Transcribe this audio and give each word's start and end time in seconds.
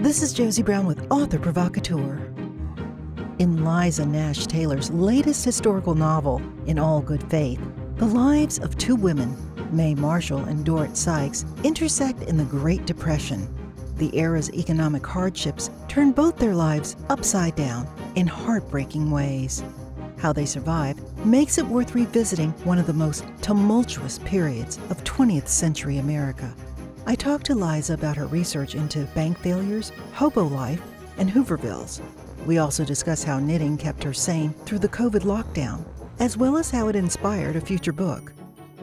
This 0.00 0.22
is 0.22 0.32
Josie 0.32 0.62
Brown 0.62 0.86
with 0.86 1.06
Author 1.12 1.38
Provocateur. 1.38 2.32
In 3.38 3.62
Liza 3.62 4.06
Nash 4.06 4.46
Taylor's 4.46 4.90
latest 4.90 5.44
historical 5.44 5.94
novel, 5.94 6.40
In 6.64 6.78
All 6.78 7.02
Good 7.02 7.22
Faith, 7.24 7.60
the 7.96 8.06
lives 8.06 8.58
of 8.58 8.78
two 8.78 8.96
women, 8.96 9.36
Mae 9.70 9.94
Marshall 9.94 10.46
and 10.46 10.64
Dorrit 10.64 10.96
Sykes, 10.96 11.44
intersect 11.64 12.22
in 12.22 12.38
the 12.38 12.44
Great 12.44 12.86
Depression. 12.86 13.46
The 13.98 14.16
era's 14.18 14.50
economic 14.54 15.06
hardships 15.06 15.68
turn 15.86 16.12
both 16.12 16.38
their 16.38 16.54
lives 16.54 16.96
upside 17.10 17.54
down 17.54 17.86
in 18.14 18.26
heartbreaking 18.26 19.10
ways. 19.10 19.62
How 20.16 20.32
they 20.32 20.46
survive 20.46 20.96
makes 21.26 21.58
it 21.58 21.66
worth 21.66 21.94
revisiting 21.94 22.52
one 22.64 22.78
of 22.78 22.86
the 22.86 22.94
most 22.94 23.26
tumultuous 23.42 24.18
periods 24.20 24.78
of 24.88 25.04
20th 25.04 25.48
century 25.48 25.98
America. 25.98 26.54
I 27.06 27.14
talked 27.14 27.46
to 27.46 27.54
Liza 27.54 27.94
about 27.94 28.16
her 28.16 28.26
research 28.26 28.74
into 28.74 29.04
bank 29.14 29.38
failures, 29.38 29.90
hobo 30.12 30.44
life, 30.44 30.82
and 31.16 31.30
Hoovervilles. 31.30 32.00
We 32.46 32.58
also 32.58 32.84
discuss 32.84 33.24
how 33.24 33.38
knitting 33.38 33.78
kept 33.78 34.04
her 34.04 34.12
sane 34.12 34.52
through 34.64 34.80
the 34.80 34.88
COVID 34.88 35.22
lockdown, 35.22 35.84
as 36.18 36.36
well 36.36 36.56
as 36.56 36.70
how 36.70 36.88
it 36.88 36.96
inspired 36.96 37.56
a 37.56 37.60
future 37.60 37.92
book. 37.92 38.32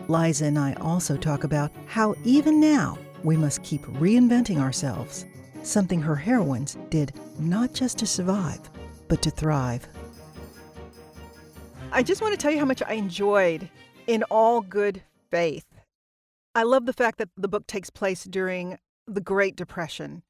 Liza 0.08 0.45
and 0.45 0.58
I 0.58 0.73
also 0.73 1.16
talk 1.16 1.44
about 1.44 1.72
how 1.85 2.16
even 2.23 2.59
now 2.59 2.98
we 3.23 3.38
must 3.38 3.63
keep 3.63 3.84
reinventing 3.84 4.59
ourselves, 4.59 5.25
something 5.63 6.02
her 6.02 6.16
heroines 6.16 6.77
did 6.89 7.13
not 7.39 7.73
just 7.73 7.97
to 7.99 8.08
survive, 8.08 8.61
but 9.08 9.22
to 9.22 9.30
thrive. 9.30 9.88
I 11.91 12.03
just 12.03 12.22
want 12.22 12.34
to 12.34 12.38
tell 12.38 12.52
you 12.52 12.59
how 12.59 12.66
much 12.66 12.81
I 12.81 12.94
enjoyed 12.94 13.70
In 14.08 14.23
All 14.23 14.61
Good 14.61 15.02
Faith. 15.30 15.66
I 16.57 16.63
love 16.63 16.88
the 16.88 16.93
fact 16.93 17.20
that 17.20 17.29
the 17.38 17.47
book 17.47 17.67
takes 17.67 17.91
place 17.91 18.23
during 18.23 18.79
the 19.05 19.21
Great 19.21 19.55
Depression 19.55 20.23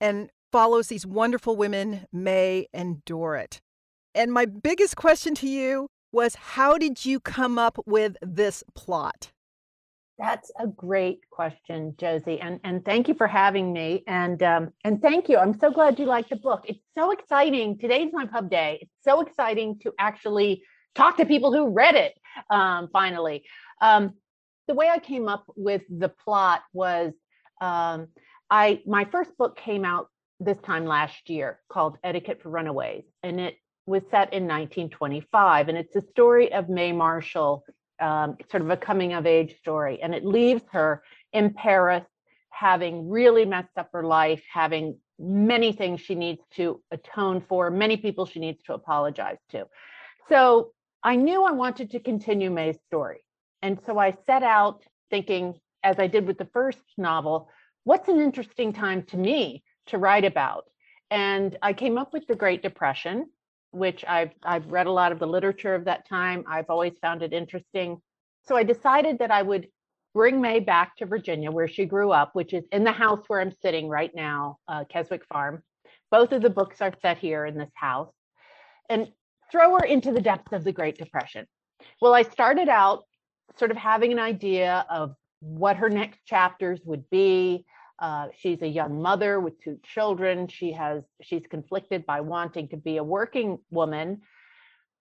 and 0.00 0.30
follows 0.50 0.86
these 0.86 1.04
wonderful 1.04 1.54
women, 1.54 2.06
May 2.10 2.66
and 2.72 3.04
Dorrit. 3.04 3.60
And 4.14 4.32
my 4.32 4.46
biggest 4.46 4.96
question 4.96 5.34
to 5.34 5.46
you 5.46 5.88
was 6.12 6.34
how 6.34 6.78
did 6.78 7.04
you 7.04 7.20
come 7.20 7.58
up 7.58 7.76
with 7.84 8.16
this 8.22 8.64
plot? 8.74 9.32
That's 10.18 10.50
a 10.58 10.66
great 10.66 11.28
question, 11.28 11.94
Josie, 11.98 12.40
and 12.40 12.58
and 12.64 12.82
thank 12.82 13.06
you 13.06 13.12
for 13.12 13.26
having 13.26 13.74
me. 13.74 14.02
And 14.06 14.42
um, 14.42 14.72
and 14.82 15.02
thank 15.02 15.28
you. 15.28 15.36
I'm 15.36 15.58
so 15.58 15.70
glad 15.70 15.98
you 15.98 16.06
like 16.06 16.30
the 16.30 16.36
book. 16.36 16.64
It's 16.66 16.80
so 16.96 17.10
exciting. 17.10 17.76
Today's 17.76 18.14
my 18.14 18.24
pub 18.24 18.48
day. 18.48 18.78
It's 18.80 19.04
so 19.04 19.20
exciting 19.20 19.78
to 19.80 19.92
actually 19.98 20.62
talk 20.94 21.18
to 21.18 21.26
people 21.26 21.52
who 21.52 21.68
read 21.68 21.96
it 21.96 22.14
um, 22.48 22.88
finally. 22.94 23.44
Um, 23.82 24.14
the 24.66 24.74
way 24.74 24.88
I 24.88 24.98
came 24.98 25.28
up 25.28 25.44
with 25.56 25.82
the 25.88 26.08
plot 26.08 26.62
was 26.72 27.12
um, 27.60 28.08
I 28.50 28.82
my 28.86 29.04
first 29.04 29.36
book 29.36 29.56
came 29.56 29.84
out 29.84 30.08
this 30.40 30.58
time 30.58 30.84
last 30.84 31.30
year 31.30 31.60
called 31.68 31.98
Etiquette 32.04 32.42
for 32.42 32.50
Runaways, 32.50 33.04
and 33.22 33.40
it 33.40 33.56
was 33.86 34.02
set 34.10 34.32
in 34.32 34.44
1925, 34.44 35.68
and 35.68 35.78
it's 35.78 35.94
a 35.96 36.02
story 36.10 36.52
of 36.52 36.68
Mae 36.68 36.92
Marshall, 36.92 37.64
um, 38.00 38.36
sort 38.50 38.62
of 38.62 38.70
a 38.70 38.76
coming 38.76 39.12
of 39.14 39.26
age 39.26 39.56
story, 39.58 40.02
and 40.02 40.14
it 40.14 40.24
leaves 40.24 40.62
her 40.72 41.02
in 41.32 41.54
Paris 41.54 42.04
having 42.50 43.08
really 43.08 43.44
messed 43.44 43.76
up 43.76 43.90
her 43.92 44.02
life, 44.02 44.42
having 44.52 44.96
many 45.18 45.72
things 45.72 46.00
she 46.00 46.14
needs 46.14 46.40
to 46.54 46.82
atone 46.90 47.40
for, 47.48 47.70
many 47.70 47.96
people 47.96 48.26
she 48.26 48.40
needs 48.40 48.62
to 48.64 48.74
apologize 48.74 49.38
to. 49.50 49.66
So 50.28 50.72
I 51.02 51.16
knew 51.16 51.44
I 51.44 51.52
wanted 51.52 51.90
to 51.92 52.00
continue 52.00 52.50
Mae's 52.50 52.78
story. 52.86 53.18
And 53.66 53.80
so 53.84 53.98
I 53.98 54.14
set 54.26 54.44
out 54.44 54.84
thinking, 55.10 55.58
as 55.82 55.98
I 55.98 56.06
did 56.06 56.24
with 56.24 56.38
the 56.38 56.48
first 56.52 56.84
novel, 56.96 57.50
what's 57.82 58.08
an 58.08 58.20
interesting 58.20 58.72
time 58.72 59.02
to 59.06 59.16
me 59.16 59.64
to 59.86 59.98
write 59.98 60.24
about? 60.24 60.66
And 61.10 61.58
I 61.60 61.72
came 61.72 61.98
up 61.98 62.12
with 62.12 62.28
the 62.28 62.36
Great 62.36 62.62
Depression, 62.62 63.26
which 63.72 64.04
I've 64.06 64.30
I've 64.44 64.70
read 64.70 64.86
a 64.86 64.92
lot 64.92 65.10
of 65.10 65.18
the 65.18 65.26
literature 65.26 65.74
of 65.74 65.86
that 65.86 66.08
time. 66.08 66.44
I've 66.48 66.70
always 66.70 66.96
found 67.02 67.24
it 67.24 67.32
interesting. 67.32 68.00
So 68.46 68.56
I 68.56 68.62
decided 68.62 69.18
that 69.18 69.32
I 69.32 69.42
would 69.42 69.66
bring 70.14 70.40
May 70.40 70.60
back 70.60 70.96
to 70.98 71.04
Virginia, 71.06 71.50
where 71.50 71.66
she 71.66 71.86
grew 71.86 72.12
up, 72.12 72.36
which 72.36 72.54
is 72.54 72.64
in 72.70 72.84
the 72.84 72.92
house 72.92 73.24
where 73.26 73.40
I'm 73.40 73.56
sitting 73.62 73.88
right 73.88 74.14
now, 74.14 74.58
uh, 74.68 74.84
Keswick 74.84 75.24
Farm. 75.26 75.64
Both 76.12 76.30
of 76.30 76.40
the 76.40 76.50
books 76.50 76.80
are 76.80 76.94
set 77.02 77.18
here 77.18 77.44
in 77.44 77.58
this 77.58 77.74
house. 77.74 78.14
And 78.88 79.10
throw 79.50 79.72
her 79.76 79.84
into 79.84 80.12
the 80.12 80.20
depths 80.20 80.52
of 80.52 80.62
the 80.62 80.72
Great 80.72 80.98
Depression. 80.98 81.46
Well, 82.00 82.14
I 82.14 82.22
started 82.22 82.68
out 82.68 83.02
sort 83.58 83.70
of 83.70 83.76
having 83.76 84.12
an 84.12 84.18
idea 84.18 84.86
of 84.90 85.14
what 85.40 85.76
her 85.76 85.88
next 85.88 86.24
chapters 86.24 86.80
would 86.84 87.08
be. 87.10 87.64
Uh, 87.98 88.28
she's 88.38 88.60
a 88.62 88.68
young 88.68 89.00
mother 89.00 89.40
with 89.40 89.60
two 89.62 89.78
children. 89.82 90.48
She 90.48 90.72
has 90.72 91.02
she's 91.22 91.46
conflicted 91.48 92.04
by 92.04 92.20
wanting 92.20 92.68
to 92.68 92.76
be 92.76 92.98
a 92.98 93.04
working 93.04 93.58
woman. 93.70 94.22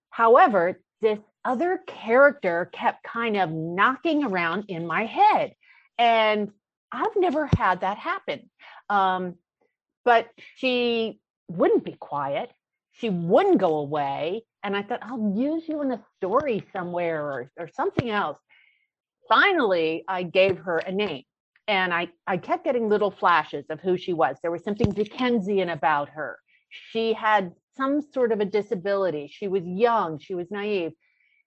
However, 0.10 0.80
this 1.02 1.20
other 1.44 1.82
character 1.88 2.70
kept 2.72 3.04
kind 3.04 3.36
of 3.36 3.52
knocking 3.52 4.24
around 4.24 4.66
in 4.70 4.88
my 4.88 5.06
head, 5.06 5.56
and 5.98 6.52
I've 6.92 7.16
never 7.18 7.50
had 7.58 7.82
that 7.82 7.98
happen. 7.98 8.50
Um, 8.90 9.36
but 10.06 10.30
she 10.56 11.20
wouldn't 11.50 11.84
be 11.84 11.94
quiet 11.94 12.52
she 12.98 13.10
wouldn't 13.10 13.58
go 13.58 13.78
away. 13.78 14.44
And 14.64 14.76
I 14.76 14.82
thought, 14.82 15.00
I'll 15.04 15.34
use 15.36 15.68
you 15.68 15.82
in 15.82 15.92
a 15.92 16.04
story 16.18 16.64
somewhere 16.74 17.24
or, 17.24 17.52
or 17.58 17.70
something 17.76 18.10
else. 18.10 18.40
Finally, 19.28 20.04
I 20.08 20.24
gave 20.24 20.58
her 20.60 20.78
a 20.78 20.92
name 20.92 21.24
and 21.68 21.94
I, 21.94 22.10
I 22.28 22.38
kept 22.38 22.64
getting 22.64 22.90
little 22.90 23.12
flashes 23.12 23.66
of 23.70 23.80
who 23.80 23.98
she 23.98 24.14
was. 24.14 24.38
There 24.42 24.52
was 24.52 24.64
something 24.64 24.92
Dickensian 24.92 25.70
about 25.70 26.10
her. 26.10 26.38
She 26.70 27.14
had 27.14 27.54
some 27.76 28.02
sort 28.02 28.32
of 28.32 28.40
a 28.40 28.46
disability. 28.46 29.28
She 29.32 29.48
was 29.48 29.64
young, 29.66 30.20
she 30.20 30.36
was 30.36 30.52
naive. 30.52 30.94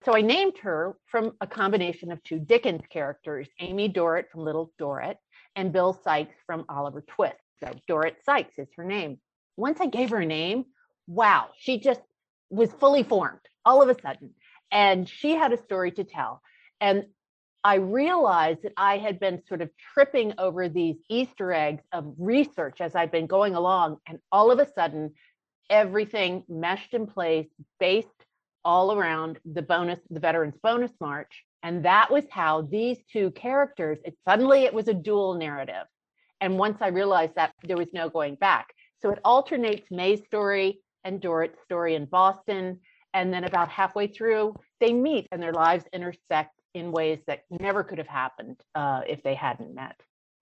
So 0.04 0.16
I 0.16 0.20
named 0.20 0.58
her 0.58 0.96
from 1.06 1.32
a 1.40 1.46
combination 1.46 2.12
of 2.12 2.22
two 2.22 2.38
Dickens 2.38 2.82
characters, 2.88 3.48
Amy 3.60 3.88
Dorrit 3.88 4.30
from 4.30 4.44
Little 4.44 4.72
Dorrit 4.78 5.16
and 5.56 5.72
Bill 5.72 5.92
Sikes 6.04 6.36
from 6.46 6.64
Oliver 6.68 7.02
Twist. 7.02 7.36
So 7.60 7.72
Dorrit 7.88 8.16
Sykes 8.24 8.58
is 8.58 8.68
her 8.76 8.84
name. 8.84 9.18
Once 9.56 9.80
I 9.80 9.86
gave 9.86 10.10
her 10.10 10.18
a 10.18 10.26
name, 10.26 10.66
wow, 11.08 11.48
she 11.58 11.80
just 11.80 12.00
was 12.50 12.70
fully 12.72 13.02
formed 13.02 13.40
all 13.64 13.82
of 13.82 13.88
a 13.88 14.00
sudden. 14.00 14.30
And 14.70 15.08
she 15.08 15.32
had 15.32 15.52
a 15.52 15.62
story 15.62 15.90
to 15.92 16.04
tell. 16.04 16.42
And 16.80 17.06
I 17.64 17.76
realized 17.76 18.62
that 18.62 18.74
I 18.76 18.98
had 18.98 19.18
been 19.18 19.42
sort 19.48 19.62
of 19.62 19.70
tripping 19.92 20.34
over 20.38 20.68
these 20.68 20.96
Easter 21.08 21.52
eggs 21.52 21.82
of 21.92 22.14
research 22.18 22.80
as 22.80 22.94
I'd 22.94 23.10
been 23.10 23.26
going 23.26 23.56
along. 23.56 23.96
And 24.06 24.18
all 24.30 24.50
of 24.52 24.58
a 24.58 24.72
sudden, 24.72 25.14
everything 25.68 26.44
meshed 26.48 26.94
in 26.94 27.06
place 27.06 27.48
based 27.80 28.08
all 28.64 28.92
around 28.92 29.38
the 29.44 29.62
bonus, 29.62 29.98
the 30.10 30.20
Veterans 30.20 30.56
Bonus 30.62 30.92
March. 31.00 31.44
And 31.62 31.84
that 31.84 32.10
was 32.10 32.24
how 32.30 32.62
these 32.62 32.98
two 33.12 33.30
characters, 33.32 33.98
it 34.04 34.16
suddenly 34.28 34.64
it 34.64 34.74
was 34.74 34.88
a 34.88 34.94
dual 34.94 35.34
narrative. 35.34 35.86
And 36.40 36.58
once 36.58 36.78
I 36.80 36.88
realized 36.88 37.34
that 37.34 37.52
there 37.64 37.76
was 37.76 37.92
no 37.92 38.08
going 38.08 38.36
back. 38.36 38.68
So 39.00 39.10
it 39.10 39.18
alternates 39.24 39.88
May's 39.90 40.24
story 40.24 40.80
and 41.04 41.20
Dorrit's 41.20 41.58
story 41.64 41.94
in 41.94 42.04
Boston. 42.06 42.80
And 43.14 43.32
then 43.32 43.44
about 43.44 43.68
halfway 43.68 44.06
through, 44.06 44.54
they 44.80 44.92
meet 44.92 45.26
and 45.32 45.42
their 45.42 45.52
lives 45.52 45.84
intersect 45.92 46.54
in 46.74 46.92
ways 46.92 47.18
that 47.26 47.44
never 47.50 47.82
could 47.82 47.98
have 47.98 48.06
happened 48.06 48.60
uh, 48.74 49.00
if 49.08 49.22
they 49.22 49.34
hadn't 49.34 49.74
met. 49.74 50.00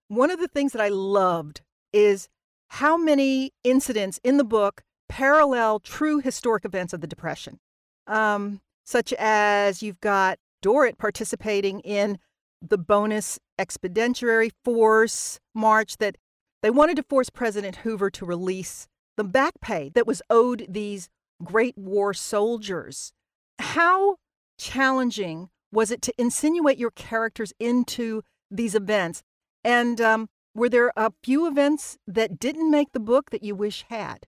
One 0.07 0.31
of 0.31 0.39
the 0.39 0.47
things 0.47 0.71
that 0.73 0.81
I 0.81 0.89
loved 0.89 1.61
is 1.93 2.27
how 2.69 2.97
many 2.97 3.53
incidents 3.63 4.19
in 4.23 4.37
the 4.37 4.43
book 4.43 4.83
parallel 5.07 5.79
true 5.79 6.19
historic 6.19 6.65
events 6.65 6.93
of 6.93 7.01
the 7.01 7.07
Depression, 7.07 7.59
um, 8.07 8.61
such 8.83 9.13
as 9.13 9.83
you've 9.83 10.01
got 10.01 10.39
Dorrit 10.61 10.97
participating 10.97 11.79
in 11.81 12.17
the 12.61 12.77
bonus 12.77 13.39
expeditionary 13.59 14.51
force 14.63 15.39
march 15.53 15.97
that 15.97 16.17
they 16.61 16.69
wanted 16.71 16.95
to 16.97 17.03
force 17.03 17.29
President 17.29 17.77
Hoover 17.77 18.09
to 18.09 18.25
release 18.25 18.87
the 19.17 19.23
back 19.23 19.53
pay 19.61 19.91
that 19.95 20.07
was 20.07 20.21
owed 20.29 20.65
these 20.69 21.09
Great 21.43 21.77
War 21.77 22.13
soldiers. 22.13 23.13
How 23.59 24.17
challenging 24.57 25.49
was 25.71 25.91
it 25.91 26.01
to 26.03 26.13
insinuate 26.17 26.77
your 26.77 26.91
characters 26.91 27.53
into 27.59 28.23
these 28.49 28.75
events? 28.75 29.23
And 29.63 29.99
um, 29.99 30.29
were 30.53 30.69
there 30.69 30.91
a 30.95 31.11
few 31.23 31.47
events 31.47 31.97
that 32.07 32.39
didn't 32.39 32.71
make 32.71 32.91
the 32.93 32.99
book 32.99 33.31
that 33.31 33.43
you 33.43 33.55
wish 33.55 33.85
had? 33.89 34.25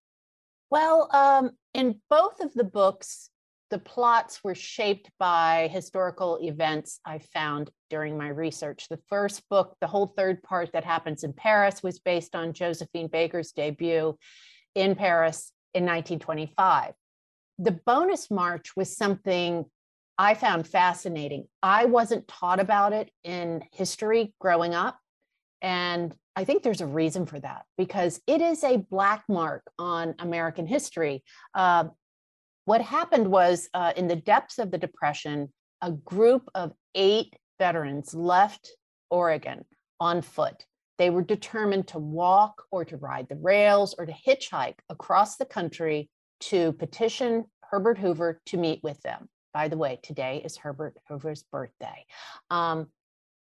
Well, 0.70 1.10
um, 1.14 1.52
in 1.74 2.02
both 2.10 2.42
of 2.42 2.54
the 2.54 2.66
books, 2.66 3.30
the 3.70 3.80
plots 3.80 4.44
were 4.44 4.56
shaped 4.56 5.10
by 5.20 5.70
historical 5.72 6.38
events 6.42 7.00
I 7.06 7.20
found 7.20 7.70
during 7.90 8.18
my 8.18 8.30
research. 8.30 8.88
The 8.90 9.00
first 9.10 9.48
book, 9.50 9.76
the 9.82 9.88
whole 9.88 10.14
third 10.18 10.42
part 10.44 10.72
that 10.74 10.86
happens 10.86 11.24
in 11.24 11.34
Paris, 11.34 11.84
was 11.84 12.00
based 12.00 12.36
on 12.36 12.54
Josephine 12.54 13.08
Baker's 13.08 13.52
debut 13.52 14.18
in 14.76 14.96
Paris 14.96 15.52
in 15.74 15.84
1925. 15.84 16.94
The 17.60 17.72
bonus 17.72 18.30
march 18.30 18.76
was 18.76 18.96
something 18.96 19.66
I 20.18 20.34
found 20.34 20.68
fascinating. 20.68 21.48
I 21.62 21.86
wasn't 21.86 22.28
taught 22.28 22.60
about 22.60 22.94
it 22.94 23.12
in 23.24 23.64
history 23.72 24.34
growing 24.40 24.74
up. 24.74 25.00
And 25.62 26.16
I 26.36 26.44
think 26.44 26.64
there's 26.64 26.82
a 26.82 26.88
reason 26.88 27.26
for 27.26 27.40
that 27.40 27.66
because 27.78 28.22
it 28.28 28.42
is 28.42 28.64
a 28.64 28.78
black 28.78 29.24
mark 29.28 29.64
on 29.80 30.16
American 30.20 30.68
history. 30.68 31.24
Uh, 31.54 31.86
what 32.66 32.82
happened 32.82 33.28
was 33.32 33.70
uh, 33.74 33.94
in 33.96 34.08
the 34.08 34.16
depths 34.16 34.60
of 34.60 34.72
the 34.72 34.78
Depression, 34.78 35.52
a 35.82 35.92
group 35.92 36.50
of 36.54 36.74
eight 36.96 37.34
veterans 37.60 38.14
left 38.14 38.72
Oregon 39.10 39.66
on 40.00 40.22
foot. 40.22 40.66
They 40.98 41.10
were 41.10 41.22
determined 41.22 41.88
to 41.90 42.00
walk 42.00 42.64
or 42.72 42.86
to 42.86 42.98
ride 42.98 43.30
the 43.30 43.36
rails 43.36 43.96
or 43.98 44.06
to 44.06 44.14
hitchhike 44.14 44.80
across 44.90 45.38
the 45.38 45.46
country 45.46 46.10
to 46.40 46.74
petition 46.74 47.46
Herbert 47.70 47.98
Hoover 47.98 48.42
to 48.48 48.58
meet 48.58 48.82
with 48.84 49.02
them. 49.02 49.30
By 49.54 49.68
the 49.68 49.78
way, 49.78 50.00
today 50.04 50.42
is 50.44 50.58
Herbert 50.58 50.98
Hoover's 51.08 51.44
birthday. 51.44 52.06
Um, 52.50 52.88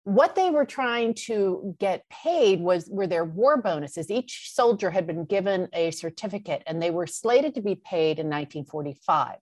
what 0.03 0.35
they 0.35 0.49
were 0.49 0.65
trying 0.65 1.13
to 1.25 1.75
get 1.79 2.07
paid 2.09 2.61
was 2.61 2.87
were 2.89 3.07
their 3.07 3.25
war 3.25 3.61
bonuses. 3.61 4.09
Each 4.09 4.51
soldier 4.53 4.89
had 4.89 5.05
been 5.05 5.25
given 5.25 5.67
a 5.73 5.91
certificate 5.91 6.63
and 6.65 6.81
they 6.81 6.91
were 6.91 7.07
slated 7.07 7.55
to 7.55 7.61
be 7.61 7.75
paid 7.75 8.19
in 8.19 8.27
1945. 8.27 9.35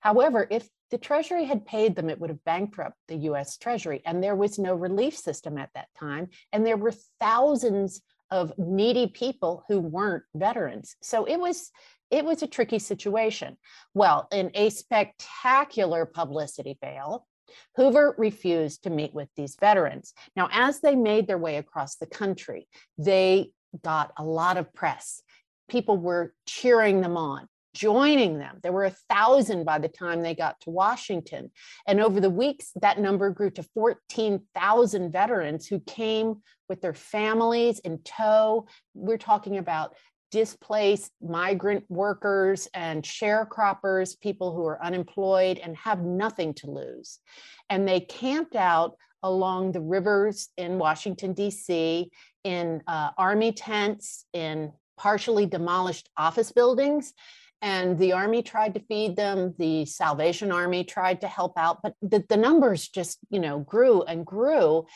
However, 0.00 0.46
if 0.50 0.68
the 0.90 0.98
Treasury 0.98 1.44
had 1.44 1.66
paid 1.66 1.96
them, 1.96 2.08
it 2.08 2.20
would 2.20 2.30
have 2.30 2.44
bankrupted 2.44 3.00
the 3.08 3.28
US 3.30 3.56
Treasury. 3.56 4.02
And 4.04 4.22
there 4.22 4.36
was 4.36 4.58
no 4.58 4.74
relief 4.74 5.16
system 5.16 5.58
at 5.58 5.70
that 5.74 5.88
time. 5.98 6.28
And 6.52 6.64
there 6.64 6.76
were 6.76 6.92
thousands 7.20 8.00
of 8.30 8.52
needy 8.58 9.06
people 9.06 9.64
who 9.68 9.80
weren't 9.80 10.24
veterans. 10.34 10.96
So 11.00 11.24
it 11.24 11.38
was 11.38 11.70
it 12.10 12.24
was 12.24 12.42
a 12.42 12.46
tricky 12.46 12.78
situation. 12.78 13.56
Well, 13.92 14.28
in 14.30 14.52
a 14.54 14.70
spectacular 14.70 16.06
publicity 16.06 16.78
fail, 16.80 17.26
Hoover 17.74 18.14
refused 18.16 18.84
to 18.84 18.90
meet 18.90 19.12
with 19.12 19.28
these 19.36 19.56
veterans. 19.58 20.14
Now, 20.36 20.48
as 20.52 20.80
they 20.80 20.94
made 20.94 21.26
their 21.26 21.38
way 21.38 21.56
across 21.56 21.96
the 21.96 22.06
country, 22.06 22.68
they 22.96 23.50
got 23.82 24.12
a 24.16 24.24
lot 24.24 24.56
of 24.56 24.72
press. 24.72 25.22
People 25.68 25.96
were 25.96 26.32
cheering 26.46 27.00
them 27.00 27.16
on 27.16 27.48
joining 27.76 28.38
them. 28.38 28.58
There 28.62 28.72
were 28.72 28.86
a 28.86 28.96
thousand 29.10 29.64
by 29.64 29.78
the 29.78 29.88
time 29.88 30.22
they 30.22 30.34
got 30.34 30.58
to 30.62 30.70
Washington. 30.70 31.50
And 31.86 32.00
over 32.00 32.20
the 32.20 32.30
weeks, 32.30 32.70
that 32.80 32.98
number 32.98 33.28
grew 33.30 33.50
to 33.50 33.62
14,000 33.62 35.12
veterans 35.12 35.66
who 35.66 35.80
came 35.80 36.42
with 36.70 36.80
their 36.80 36.94
families 36.94 37.78
in 37.80 38.00
tow. 38.02 38.66
We're 38.94 39.18
talking 39.18 39.58
about 39.58 39.94
displaced 40.30 41.12
migrant 41.20 41.84
workers 41.88 42.66
and 42.72 43.02
sharecroppers, 43.02 44.18
people 44.18 44.54
who 44.54 44.64
are 44.64 44.82
unemployed 44.82 45.58
and 45.58 45.76
have 45.76 46.00
nothing 46.02 46.54
to 46.54 46.70
lose. 46.70 47.20
And 47.68 47.86
they 47.86 48.00
camped 48.00 48.56
out 48.56 48.96
along 49.22 49.72
the 49.72 49.80
rivers 49.80 50.48
in 50.56 50.78
Washington, 50.78 51.34
D.C., 51.34 52.10
in 52.42 52.82
uh, 52.86 53.10
army 53.18 53.52
tents, 53.52 54.24
in 54.32 54.72
partially 54.96 55.46
demolished 55.46 56.08
office 56.16 56.52
buildings 56.52 57.12
and 57.62 57.98
the 57.98 58.12
army 58.12 58.42
tried 58.42 58.74
to 58.74 58.80
feed 58.80 59.16
them 59.16 59.54
the 59.58 59.84
salvation 59.86 60.52
army 60.52 60.84
tried 60.84 61.20
to 61.20 61.28
help 61.28 61.52
out 61.56 61.80
but 61.82 61.94
the, 62.02 62.24
the 62.28 62.36
numbers 62.36 62.88
just 62.88 63.18
you 63.30 63.40
know 63.40 63.60
grew 63.60 64.02
and 64.02 64.26
grew. 64.26 64.86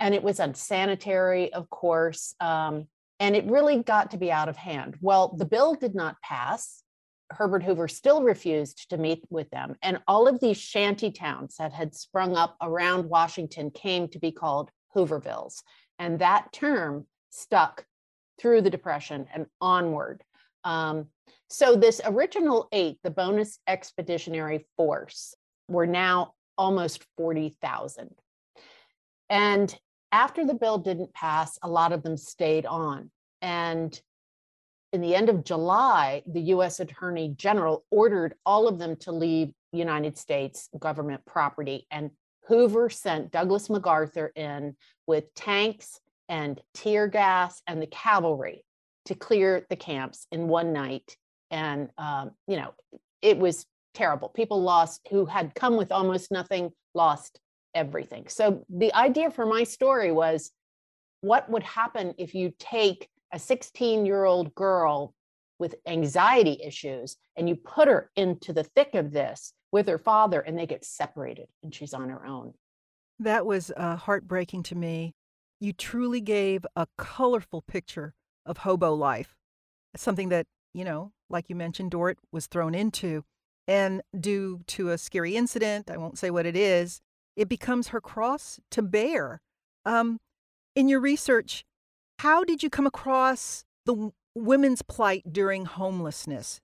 And 0.00 0.14
it 0.14 0.22
was 0.22 0.38
unsanitary 0.38 1.52
of 1.52 1.68
course 1.70 2.34
um, 2.40 2.86
and 3.20 3.34
it 3.34 3.46
really 3.46 3.82
got 3.82 4.12
to 4.12 4.16
be 4.16 4.30
out 4.30 4.48
of 4.48 4.56
hand. 4.56 4.96
Well 5.00 5.34
the 5.36 5.44
bill 5.44 5.74
did 5.74 5.94
not 5.94 6.20
pass. 6.22 6.82
Herbert 7.30 7.62
hoover 7.62 7.88
still 7.88 8.22
refused 8.22 8.88
to 8.88 8.96
meet 8.96 9.22
with 9.28 9.50
them. 9.50 9.76
And 9.82 9.98
all 10.08 10.28
of 10.28 10.40
these 10.40 10.56
shanty 10.56 11.10
towns 11.10 11.56
that 11.58 11.72
had 11.72 11.94
sprung 11.94 12.36
up 12.36 12.56
around 12.62 13.08
washington 13.08 13.70
came 13.70 14.08
to 14.08 14.18
be 14.18 14.32
called 14.32 14.70
hoovervilles. 14.94 15.62
And 15.98 16.18
that 16.20 16.52
term 16.52 17.06
stuck 17.30 17.84
through 18.40 18.62
the 18.62 18.70
depression 18.70 19.26
and 19.34 19.46
onward 19.60 20.22
um, 20.64 21.06
so 21.50 21.76
this 21.76 22.00
original 22.04 22.68
eight, 22.72 22.98
the 23.02 23.10
bonus 23.10 23.58
expeditionary 23.66 24.66
force, 24.76 25.34
were 25.68 25.86
now 25.86 26.34
almost 26.56 27.04
40,000. 27.16 28.14
And 29.30 29.78
after 30.12 30.44
the 30.44 30.54
bill 30.54 30.78
didn't 30.78 31.12
pass, 31.14 31.58
a 31.62 31.68
lot 31.68 31.92
of 31.92 32.02
them 32.02 32.16
stayed 32.16 32.66
on. 32.66 33.10
And 33.40 33.98
in 34.92 35.00
the 35.00 35.14
end 35.14 35.28
of 35.28 35.44
July, 35.44 36.22
the 36.26 36.40
US 36.40 36.80
Attorney 36.80 37.34
General 37.36 37.84
ordered 37.90 38.34
all 38.44 38.68
of 38.68 38.78
them 38.78 38.96
to 38.96 39.12
leave 39.12 39.52
United 39.72 40.16
States 40.16 40.68
government 40.78 41.24
property. 41.26 41.86
And 41.90 42.10
Hoover 42.46 42.88
sent 42.88 43.30
Douglas 43.30 43.68
MacArthur 43.68 44.32
in 44.34 44.76
with 45.06 45.32
tanks 45.34 46.00
and 46.28 46.60
tear 46.74 47.06
gas 47.06 47.62
and 47.66 47.80
the 47.80 47.86
cavalry 47.86 48.64
to 49.08 49.14
clear 49.14 49.66
the 49.68 49.76
camps 49.76 50.26
in 50.32 50.48
one 50.48 50.72
night 50.72 51.16
and 51.50 51.90
um, 51.98 52.30
you 52.46 52.56
know 52.56 52.72
it 53.22 53.38
was 53.38 53.66
terrible. 53.94 54.28
People 54.28 54.62
lost 54.62 55.06
who 55.10 55.26
had 55.26 55.54
come 55.54 55.76
with 55.76 55.90
almost 55.90 56.30
nothing 56.30 56.70
lost 56.94 57.40
everything. 57.74 58.26
So 58.28 58.64
the 58.68 58.94
idea 58.94 59.30
for 59.30 59.44
my 59.44 59.64
story 59.64 60.12
was 60.12 60.52
what 61.20 61.50
would 61.50 61.64
happen 61.64 62.14
if 62.16 62.34
you 62.34 62.52
take 62.58 63.08
a 63.32 63.38
16 63.38 64.06
year 64.06 64.24
old 64.24 64.54
girl 64.54 65.14
with 65.58 65.74
anxiety 65.86 66.60
issues 66.64 67.16
and 67.36 67.48
you 67.48 67.56
put 67.56 67.88
her 67.88 68.10
into 68.14 68.52
the 68.52 68.62
thick 68.62 68.94
of 68.94 69.10
this 69.12 69.52
with 69.72 69.88
her 69.88 69.98
father 69.98 70.40
and 70.40 70.56
they 70.56 70.66
get 70.66 70.84
separated 70.84 71.48
and 71.62 71.74
she's 71.74 71.92
on 71.92 72.08
her 72.08 72.24
own? 72.24 72.54
That 73.18 73.44
was 73.44 73.72
uh, 73.76 73.96
heartbreaking 73.96 74.62
to 74.64 74.76
me. 74.76 75.14
You 75.60 75.72
truly 75.72 76.20
gave 76.20 76.64
a 76.76 76.86
colorful 76.96 77.62
picture 77.62 78.14
of 78.48 78.58
hobo 78.58 78.92
life 78.94 79.36
something 79.96 80.28
that 80.30 80.46
you 80.74 80.84
know 80.84 81.12
like 81.30 81.48
you 81.48 81.56
mentioned, 81.56 81.90
Dorrit 81.90 82.18
was 82.32 82.46
thrown 82.46 82.74
into. 82.74 83.24
And 83.66 84.02
due 84.18 84.60
to 84.68 84.90
a 84.90 84.98
scary 84.98 85.36
incident, 85.36 85.90
I 85.90 85.96
won't 85.96 86.18
say 86.18 86.30
what 86.30 86.46
it 86.46 86.56
is, 86.56 87.00
it 87.36 87.48
becomes 87.48 87.88
her 87.88 88.00
cross 88.00 88.58
to 88.70 88.82
bear. 88.82 89.40
Um, 89.84 90.18
in 90.74 90.88
your 90.88 91.00
research, 91.00 91.64
how 92.18 92.44
did 92.44 92.62
you 92.62 92.70
come 92.70 92.86
across 92.86 93.64
the 93.84 94.10
women's 94.34 94.82
plight 94.82 95.32
during 95.32 95.66
homelessness? 95.66 96.60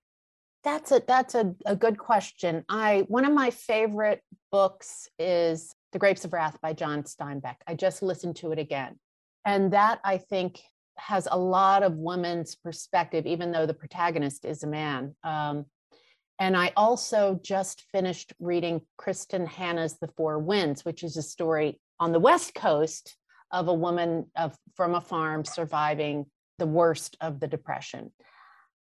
That's 0.62 0.92
a 0.92 1.02
that's 1.06 1.34
a, 1.34 1.54
a 1.66 1.76
good 1.76 1.98
question. 1.98 2.64
I 2.70 3.04
one 3.08 3.26
of 3.26 3.34
my 3.34 3.50
favorite 3.50 4.22
books 4.50 5.08
is 5.19 5.75
The 5.92 5.98
Grapes 5.98 6.25
of 6.25 6.32
Wrath 6.32 6.58
by 6.62 6.72
John 6.72 7.02
Steinbeck. 7.02 7.56
I 7.66 7.75
just 7.75 8.02
listened 8.02 8.37
to 8.37 8.52
it 8.52 8.58
again. 8.58 8.98
And 9.44 9.75
that 9.75 10.00
I 10.04 10.16
think 10.16 10.62
has 10.96 11.28
a 11.30 11.38
lot 11.38 11.83
of 11.83 11.95
women's 11.97 12.54
perspective, 12.54 13.26
even 13.26 13.52
though 13.52 13.66
the 13.66 13.75
protagonist 13.75 14.45
is 14.45 14.62
a 14.62 14.66
man. 14.66 15.14
Um, 15.23 15.66
and 16.40 16.57
I 16.57 16.73
also 16.76 17.38
just 17.42 17.85
finished 17.92 18.33
reading 18.40 18.80
Kristin 19.00 19.47
Hannah's 19.47 19.99
The 19.99 20.09
Four 20.16 20.38
Winds, 20.38 20.85
which 20.85 21.02
is 21.02 21.16
a 21.16 21.23
story 21.23 21.80
on 22.00 22.12
the 22.12 22.21
West 22.21 22.54
Coast 22.54 23.16
of 23.52 23.68
a 23.68 23.75
woman 23.75 24.26
of, 24.37 24.57
from 24.75 24.95
a 24.95 25.00
farm 25.00 25.45
surviving 25.45 26.26
the 26.59 26.66
worst 26.66 27.16
of 27.21 27.40
the 27.40 27.47
Depression. 27.47 28.12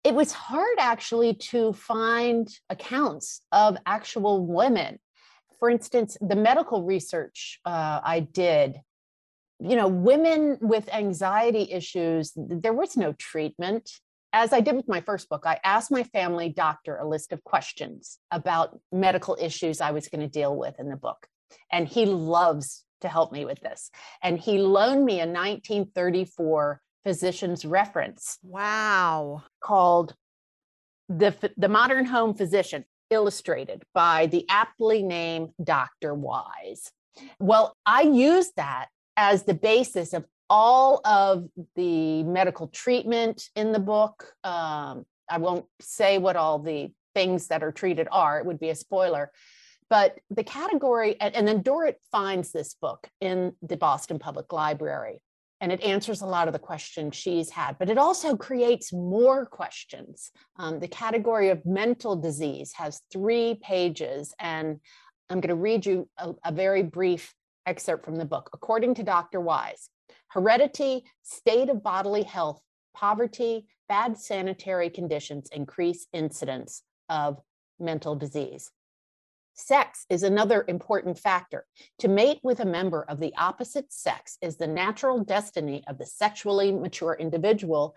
It 0.04 0.14
was 0.14 0.32
hard 0.32 0.78
actually 0.78 1.34
to 1.34 1.72
find 1.72 2.48
accounts 2.68 3.42
of 3.52 3.76
actual 3.86 4.46
women. 4.46 4.98
For 5.58 5.68
instance, 5.68 6.16
the 6.20 6.36
medical 6.36 6.84
research 6.84 7.60
uh, 7.64 8.00
I 8.02 8.20
did 8.20 8.80
you 9.60 9.76
know, 9.76 9.88
women 9.88 10.58
with 10.60 10.92
anxiety 10.92 11.70
issues, 11.70 12.32
there 12.36 12.72
was 12.72 12.96
no 12.96 13.12
treatment. 13.12 13.90
As 14.32 14.52
I 14.52 14.60
did 14.60 14.76
with 14.76 14.88
my 14.88 15.00
first 15.00 15.28
book, 15.28 15.42
I 15.44 15.58
asked 15.64 15.90
my 15.90 16.04
family 16.04 16.48
doctor 16.48 16.96
a 16.96 17.06
list 17.06 17.32
of 17.32 17.44
questions 17.44 18.18
about 18.30 18.78
medical 18.92 19.36
issues 19.40 19.80
I 19.80 19.90
was 19.90 20.08
going 20.08 20.20
to 20.22 20.28
deal 20.28 20.56
with 20.56 20.78
in 20.78 20.88
the 20.88 20.96
book. 20.96 21.26
And 21.70 21.86
he 21.86 22.06
loves 22.06 22.84
to 23.00 23.08
help 23.08 23.32
me 23.32 23.44
with 23.44 23.60
this. 23.60 23.90
And 24.22 24.38
he 24.38 24.58
loaned 24.58 25.04
me 25.04 25.14
a 25.14 25.26
1934 25.26 26.80
physician's 27.04 27.64
reference. 27.64 28.38
Wow. 28.42 29.42
Called 29.60 30.14
the, 31.08 31.34
the 31.56 31.68
Modern 31.68 32.06
Home 32.06 32.34
Physician, 32.34 32.84
illustrated 33.10 33.82
by 33.94 34.26
the 34.26 34.46
aptly 34.48 35.02
named 35.02 35.50
Dr. 35.62 36.14
Wise. 36.14 36.92
Well, 37.40 37.76
I 37.84 38.02
used 38.02 38.52
that 38.56 38.88
as 39.20 39.42
the 39.42 39.52
basis 39.52 40.14
of 40.14 40.24
all 40.48 41.02
of 41.04 41.46
the 41.76 42.22
medical 42.22 42.68
treatment 42.68 43.50
in 43.54 43.70
the 43.70 43.78
book. 43.78 44.32
Um, 44.42 45.04
I 45.28 45.36
won't 45.36 45.66
say 45.78 46.16
what 46.16 46.36
all 46.36 46.58
the 46.58 46.90
things 47.14 47.48
that 47.48 47.62
are 47.62 47.70
treated 47.70 48.08
are, 48.10 48.38
it 48.38 48.46
would 48.46 48.58
be 48.58 48.70
a 48.70 48.74
spoiler. 48.74 49.30
But 49.90 50.18
the 50.30 50.42
category, 50.42 51.20
and, 51.20 51.36
and 51.36 51.46
then 51.46 51.62
Dorrit 51.62 51.96
finds 52.10 52.50
this 52.50 52.74
book 52.74 53.08
in 53.20 53.52
the 53.60 53.76
Boston 53.76 54.18
Public 54.18 54.54
Library, 54.54 55.20
and 55.60 55.70
it 55.70 55.82
answers 55.82 56.22
a 56.22 56.26
lot 56.26 56.48
of 56.48 56.54
the 56.54 56.58
questions 56.58 57.14
she's 57.14 57.50
had, 57.50 57.76
but 57.78 57.90
it 57.90 57.98
also 57.98 58.36
creates 58.36 58.90
more 58.90 59.44
questions. 59.44 60.30
Um, 60.56 60.80
the 60.80 60.88
category 60.88 61.50
of 61.50 61.66
mental 61.66 62.16
disease 62.16 62.72
has 62.76 63.02
three 63.12 63.58
pages, 63.62 64.32
and 64.38 64.80
I'm 65.28 65.40
going 65.40 65.54
to 65.54 65.62
read 65.62 65.84
you 65.84 66.08
a, 66.16 66.32
a 66.46 66.52
very 66.52 66.82
brief 66.82 67.34
excerpt 67.66 68.04
from 68.04 68.16
the 68.16 68.24
book. 68.24 68.50
According 68.52 68.94
to 68.94 69.02
Dr. 69.02 69.40
Wise, 69.40 69.90
Heredity, 70.28 71.04
state 71.22 71.68
of 71.68 71.82
bodily 71.82 72.22
health, 72.22 72.60
poverty, 72.94 73.66
bad 73.88 74.16
sanitary 74.16 74.88
conditions 74.90 75.48
increase 75.52 76.06
incidence 76.12 76.82
of 77.08 77.40
mental 77.80 78.14
disease. 78.14 78.70
Sex 79.54 80.06
is 80.08 80.22
another 80.22 80.64
important 80.68 81.18
factor. 81.18 81.66
To 81.98 82.08
mate 82.08 82.38
with 82.42 82.60
a 82.60 82.64
member 82.64 83.04
of 83.08 83.18
the 83.18 83.34
opposite 83.36 83.92
sex 83.92 84.38
is 84.40 84.56
the 84.56 84.66
natural 84.66 85.22
destiny 85.24 85.82
of 85.86 85.98
the 85.98 86.06
sexually 86.06 86.72
mature 86.72 87.16
individual, 87.18 87.96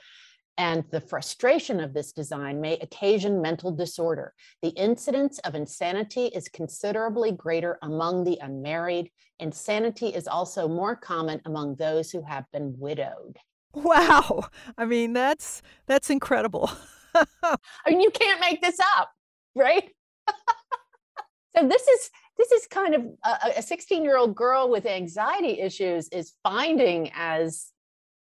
and 0.57 0.83
the 0.91 1.01
frustration 1.01 1.79
of 1.79 1.93
this 1.93 2.11
design 2.11 2.61
may 2.61 2.73
occasion 2.73 3.41
mental 3.41 3.71
disorder. 3.71 4.33
The 4.61 4.69
incidence 4.69 5.39
of 5.39 5.55
insanity 5.55 6.27
is 6.27 6.47
considerably 6.47 7.31
greater 7.31 7.79
among 7.81 8.23
the 8.23 8.37
unmarried. 8.41 9.09
Insanity 9.39 10.07
is 10.07 10.27
also 10.27 10.67
more 10.67 10.95
common 10.95 11.41
among 11.45 11.75
those 11.75 12.11
who 12.11 12.21
have 12.23 12.45
been 12.51 12.75
widowed. 12.77 13.37
Wow. 13.73 14.45
I 14.77 14.85
mean, 14.85 15.13
that's 15.13 15.63
that's 15.87 16.09
incredible. 16.09 16.69
I 17.15 17.57
mean, 17.87 18.01
you 18.01 18.11
can't 18.11 18.39
make 18.39 18.61
this 18.61 18.77
up, 18.97 19.09
right? 19.55 19.89
so 21.57 21.67
this 21.67 21.87
is 21.87 22.09
this 22.37 22.51
is 22.51 22.67
kind 22.67 22.95
of 22.95 23.05
uh, 23.23 23.49
a 23.57 23.61
16 23.61 24.03
year 24.03 24.17
old 24.17 24.35
girl 24.35 24.69
with 24.69 24.85
anxiety 24.85 25.59
issues 25.59 26.09
is 26.09 26.33
finding 26.43 27.11
as 27.15 27.67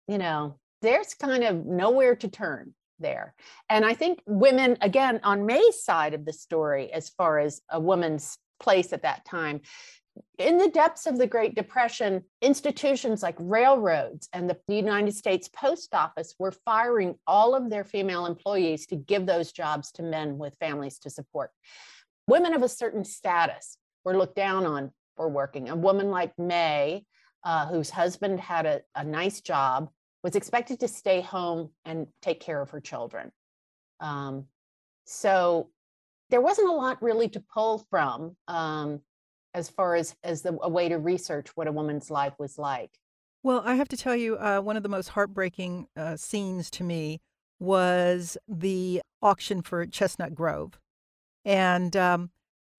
you 0.08 0.18
know 0.18 0.58
there's 0.82 1.14
kind 1.14 1.44
of 1.44 1.64
nowhere 1.64 2.14
to 2.14 2.28
turn 2.28 2.74
there 2.98 3.34
and 3.68 3.84
i 3.84 3.94
think 3.94 4.20
women 4.26 4.76
again 4.80 5.18
on 5.24 5.46
may's 5.46 5.82
side 5.82 6.14
of 6.14 6.24
the 6.24 6.32
story 6.32 6.92
as 6.92 7.08
far 7.08 7.38
as 7.38 7.60
a 7.70 7.80
woman's 7.80 8.38
place 8.60 8.92
at 8.92 9.02
that 9.02 9.24
time 9.24 9.60
in 10.38 10.58
the 10.58 10.68
depths 10.68 11.06
of 11.06 11.18
the 11.18 11.26
Great 11.26 11.54
Depression, 11.54 12.24
institutions 12.40 13.22
like 13.22 13.36
railroads 13.38 14.28
and 14.32 14.48
the 14.48 14.58
United 14.68 15.14
States 15.14 15.48
Post 15.48 15.94
Office 15.94 16.34
were 16.38 16.52
firing 16.52 17.14
all 17.26 17.54
of 17.54 17.70
their 17.70 17.84
female 17.84 18.26
employees 18.26 18.86
to 18.86 18.96
give 18.96 19.26
those 19.26 19.52
jobs 19.52 19.92
to 19.92 20.02
men 20.02 20.38
with 20.38 20.56
families 20.58 20.98
to 21.00 21.10
support. 21.10 21.50
Women 22.26 22.54
of 22.54 22.62
a 22.62 22.68
certain 22.68 23.04
status 23.04 23.78
were 24.04 24.16
looked 24.16 24.36
down 24.36 24.66
on 24.66 24.92
for 25.16 25.28
working. 25.28 25.68
A 25.68 25.76
woman 25.76 26.10
like 26.10 26.38
May, 26.38 27.04
uh, 27.44 27.66
whose 27.66 27.90
husband 27.90 28.40
had 28.40 28.66
a, 28.66 28.82
a 28.94 29.04
nice 29.04 29.40
job, 29.40 29.90
was 30.22 30.36
expected 30.36 30.80
to 30.80 30.88
stay 30.88 31.20
home 31.20 31.70
and 31.84 32.06
take 32.20 32.40
care 32.40 32.60
of 32.60 32.70
her 32.70 32.80
children. 32.80 33.32
Um, 34.00 34.46
so 35.04 35.70
there 36.30 36.40
wasn't 36.40 36.68
a 36.68 36.72
lot 36.72 37.02
really 37.02 37.28
to 37.30 37.40
pull 37.40 37.84
from. 37.90 38.36
Um, 38.48 39.00
as 39.54 39.68
far 39.68 39.94
as 39.94 40.14
as 40.22 40.42
the, 40.42 40.56
a 40.62 40.68
way 40.68 40.88
to 40.88 40.98
research 40.98 41.48
what 41.56 41.66
a 41.66 41.72
woman's 41.72 42.10
life 42.10 42.34
was 42.38 42.58
like. 42.58 42.98
Well, 43.42 43.62
I 43.64 43.74
have 43.74 43.88
to 43.88 43.96
tell 43.96 44.14
you, 44.14 44.36
uh, 44.36 44.60
one 44.60 44.76
of 44.76 44.82
the 44.82 44.88
most 44.88 45.08
heartbreaking 45.08 45.88
uh, 45.96 46.16
scenes 46.16 46.70
to 46.72 46.84
me 46.84 47.20
was 47.58 48.36
the 48.48 49.02
auction 49.20 49.62
for 49.62 49.84
Chestnut 49.86 50.34
Grove, 50.34 50.78
and 51.44 51.96
um, 51.96 52.30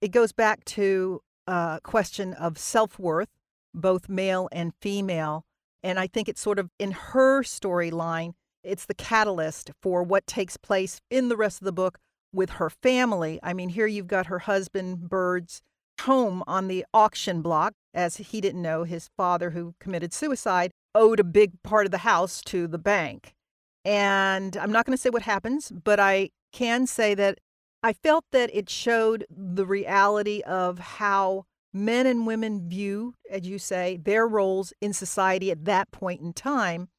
it 0.02 0.12
goes 0.12 0.32
back 0.32 0.64
to 0.66 1.22
a 1.48 1.80
question 1.84 2.34
of 2.34 2.58
self 2.58 2.98
worth, 2.98 3.30
both 3.74 4.10
male 4.10 4.50
and 4.52 4.74
female. 4.82 5.46
And 5.84 6.00
I 6.00 6.08
think 6.08 6.30
it's 6.30 6.42
sort 6.42 6.60
of 6.60 6.70
in 6.80 6.92
her 6.92 7.44
storyline, 7.44 8.34
it's 8.64 8.86
the 8.86 8.94
catalyst 8.94 9.72
for 9.82 10.02
what 10.02 10.26
takes 10.26 10.56
place 10.56 11.02
in 11.10 11.28
the 11.28 11.36
rest 11.36 11.62
of 11.62 11.66
the 11.66 11.74
book 11.74 12.00
with 12.32 12.52
her 12.52 12.70
family. 12.70 13.40
I 13.44 13.54
mean, 13.54 13.70
here 13.70 13.88
you've 13.88 14.08
got 14.08 14.28
her 14.28 14.40
husband, 14.40 15.10
Bird's 15.10 15.62
home 16.02 16.44
on 16.48 16.68
the 16.68 16.86
auction 16.94 17.42
block, 17.42 17.74
as 17.94 18.18
he 18.18 18.42
didn't 18.42 18.62
know 18.62 18.84
his 18.84 19.10
father, 19.18 19.52
who 19.52 19.76
committed 19.80 20.14
suicide, 20.14 20.72
owed 20.96 21.20
a 21.20 21.24
big 21.24 21.62
part 21.64 21.86
of 21.86 21.92
the 21.92 22.00
house 22.00 22.42
to 22.46 22.68
the 22.68 22.78
bank. 22.78 23.34
And 23.86 24.56
I'm 24.58 24.72
not 24.72 24.86
going 24.86 24.98
to 24.98 25.02
say 25.02 25.10
what 25.10 25.24
happens, 25.24 25.72
but 25.72 26.00
I 26.00 26.30
can 26.52 26.88
say 26.88 27.14
that 27.16 27.40
I 27.84 27.94
felt 27.94 28.24
that 28.32 28.50
it 28.54 28.70
showed 28.70 29.26
the 29.30 29.66
reality 29.66 30.42
of 30.42 30.80
how 30.80 31.46
men 31.74 32.06
and 32.06 32.28
women 32.28 32.70
view, 32.70 33.16
as 33.30 33.48
you 33.48 33.58
say, 33.58 33.98
their 33.98 34.28
roles 34.28 34.74
in 34.80 34.94
society 34.94 35.52
at 35.52 35.66
that 35.66 35.92
point 35.92 36.22
in 36.22 36.34
time. 36.34 36.90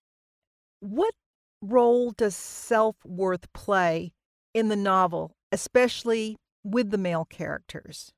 What 0.80 1.14
role 1.62 2.10
does 2.10 2.34
self 2.34 2.96
worth 3.04 3.52
play 3.52 4.12
in 4.52 4.68
the 4.68 4.76
novel, 4.76 5.36
especially 5.52 6.36
with 6.62 6.90
the 6.90 6.98
male 6.98 7.24
characters? 7.24 8.12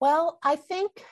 Well, 0.00 0.38
I 0.42 0.56
think 0.56 1.04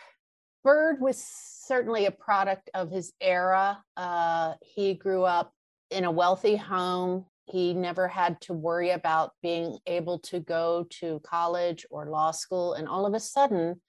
Bird 0.63 1.01
was 1.01 1.23
certainly 1.23 2.07
a 2.07 2.11
product 2.11 2.71
of 2.75 2.91
his 2.91 3.13
era. 3.21 3.83
Uh, 3.97 4.55
he 4.63 4.95
grew 4.95 5.25
up 5.25 5.53
in 5.91 6.05
a 6.05 6.11
wealthy 6.11 6.57
home. 6.57 7.27
He 7.47 7.75
never 7.75 8.07
had 8.07 8.41
to 8.43 8.53
worry 8.53 8.91
about 8.91 9.33
being 9.43 9.79
able 9.87 10.19
to 10.21 10.41
go 10.41 10.87
to 11.01 11.21
college 11.25 11.87
or 11.91 12.07
law 12.07 12.31
school. 12.31 12.75
And 12.75 12.89
all 12.89 13.07
of 13.07 13.15
a 13.15 13.21
sudden, 13.21 13.81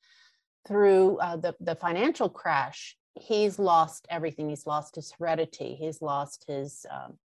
through 0.68 1.18
uh, 1.18 1.38
the, 1.38 1.56
the 1.60 1.76
financial 1.76 2.30
crash, 2.30 2.96
he's 3.20 3.60
lost 3.60 4.08
everything. 4.10 4.50
He's 4.50 4.68
lost 4.68 4.96
his 4.96 5.12
heredity. 5.12 5.76
He's 5.76 6.02
lost 6.02 6.46
his, 6.48 6.86
um, 6.90 7.18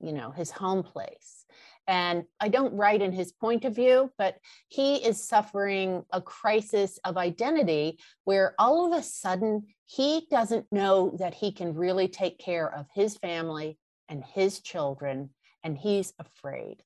you 0.00 0.12
know, 0.12 0.30
his 0.30 0.50
home 0.50 0.82
place. 0.82 1.44
And 1.88 2.24
I 2.40 2.48
don't 2.48 2.74
write 2.74 3.00
in 3.00 3.12
his 3.12 3.32
point 3.32 3.64
of 3.64 3.74
view, 3.74 4.10
but 4.18 4.36
he 4.68 4.96
is 4.96 5.28
suffering 5.28 6.04
a 6.12 6.20
crisis 6.20 6.98
of 7.04 7.16
identity 7.16 7.98
where 8.24 8.54
all 8.58 8.92
of 8.92 8.98
a 8.98 9.02
sudden 9.02 9.66
he 9.86 10.26
doesn't 10.30 10.66
know 10.72 11.14
that 11.18 11.34
he 11.34 11.52
can 11.52 11.74
really 11.74 12.08
take 12.08 12.38
care 12.38 12.72
of 12.72 12.86
his 12.94 13.16
family 13.16 13.78
and 14.08 14.24
his 14.24 14.60
children, 14.60 15.30
and 15.62 15.76
he's 15.78 16.12
afraid. 16.18 16.82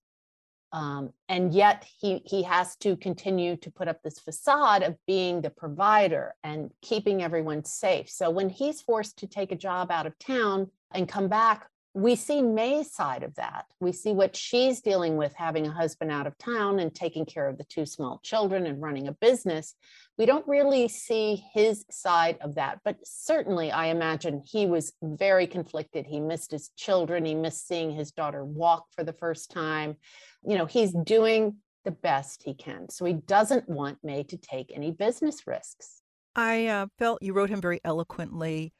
Um, 0.72 1.10
and 1.28 1.52
yet 1.52 1.84
he 1.98 2.22
he 2.24 2.42
has 2.44 2.76
to 2.76 2.96
continue 2.96 3.56
to 3.56 3.70
put 3.70 3.88
up 3.88 4.02
this 4.02 4.18
facade 4.18 4.82
of 4.82 4.96
being 5.06 5.40
the 5.40 5.50
provider 5.50 6.34
and 6.44 6.70
keeping 6.80 7.22
everyone 7.22 7.64
safe. 7.64 8.08
So 8.08 8.30
when 8.30 8.48
he's 8.48 8.80
forced 8.80 9.18
to 9.18 9.26
take 9.26 9.50
a 9.50 9.56
job 9.56 9.90
out 9.90 10.06
of 10.06 10.18
town 10.18 10.70
and 10.92 11.08
come 11.08 11.28
back 11.28 11.68
we 11.92 12.14
see 12.14 12.40
May's 12.40 12.92
side 12.92 13.24
of 13.24 13.34
that. 13.34 13.66
We 13.80 13.90
see 13.90 14.12
what 14.12 14.36
she's 14.36 14.80
dealing 14.80 15.16
with 15.16 15.34
having 15.34 15.66
a 15.66 15.72
husband 15.72 16.12
out 16.12 16.26
of 16.26 16.38
town 16.38 16.78
and 16.78 16.94
taking 16.94 17.26
care 17.26 17.48
of 17.48 17.58
the 17.58 17.64
two 17.64 17.84
small 17.84 18.20
children 18.22 18.66
and 18.66 18.80
running 18.80 19.08
a 19.08 19.12
business. 19.12 19.74
We 20.16 20.24
don't 20.24 20.46
really 20.46 20.86
see 20.86 21.42
his 21.52 21.84
side 21.90 22.38
of 22.42 22.54
that, 22.54 22.78
but 22.84 22.98
certainly 23.04 23.72
I 23.72 23.86
imagine 23.86 24.44
he 24.46 24.66
was 24.66 24.92
very 25.02 25.48
conflicted. 25.48 26.06
He 26.06 26.20
missed 26.20 26.52
his 26.52 26.70
children, 26.76 27.24
he 27.24 27.34
missed 27.34 27.66
seeing 27.66 27.90
his 27.90 28.12
daughter 28.12 28.44
walk 28.44 28.86
for 28.94 29.02
the 29.02 29.14
first 29.14 29.50
time. 29.50 29.96
You 30.42 30.56
know, 30.58 30.66
he's 30.66 30.94
doing 31.04 31.56
the 31.84 31.90
best 31.90 32.42
he 32.44 32.54
can. 32.54 32.88
So 32.88 33.04
he 33.04 33.14
doesn't 33.14 33.68
want 33.68 33.98
May 34.02 34.22
to 34.24 34.36
take 34.36 34.72
any 34.74 34.90
business 34.90 35.46
risks. 35.46 36.02
I 36.36 36.66
uh, 36.66 36.86
felt 36.98 37.22
you 37.22 37.32
wrote 37.32 37.50
him 37.50 37.60
very 37.60 37.80
eloquently. 37.84 38.72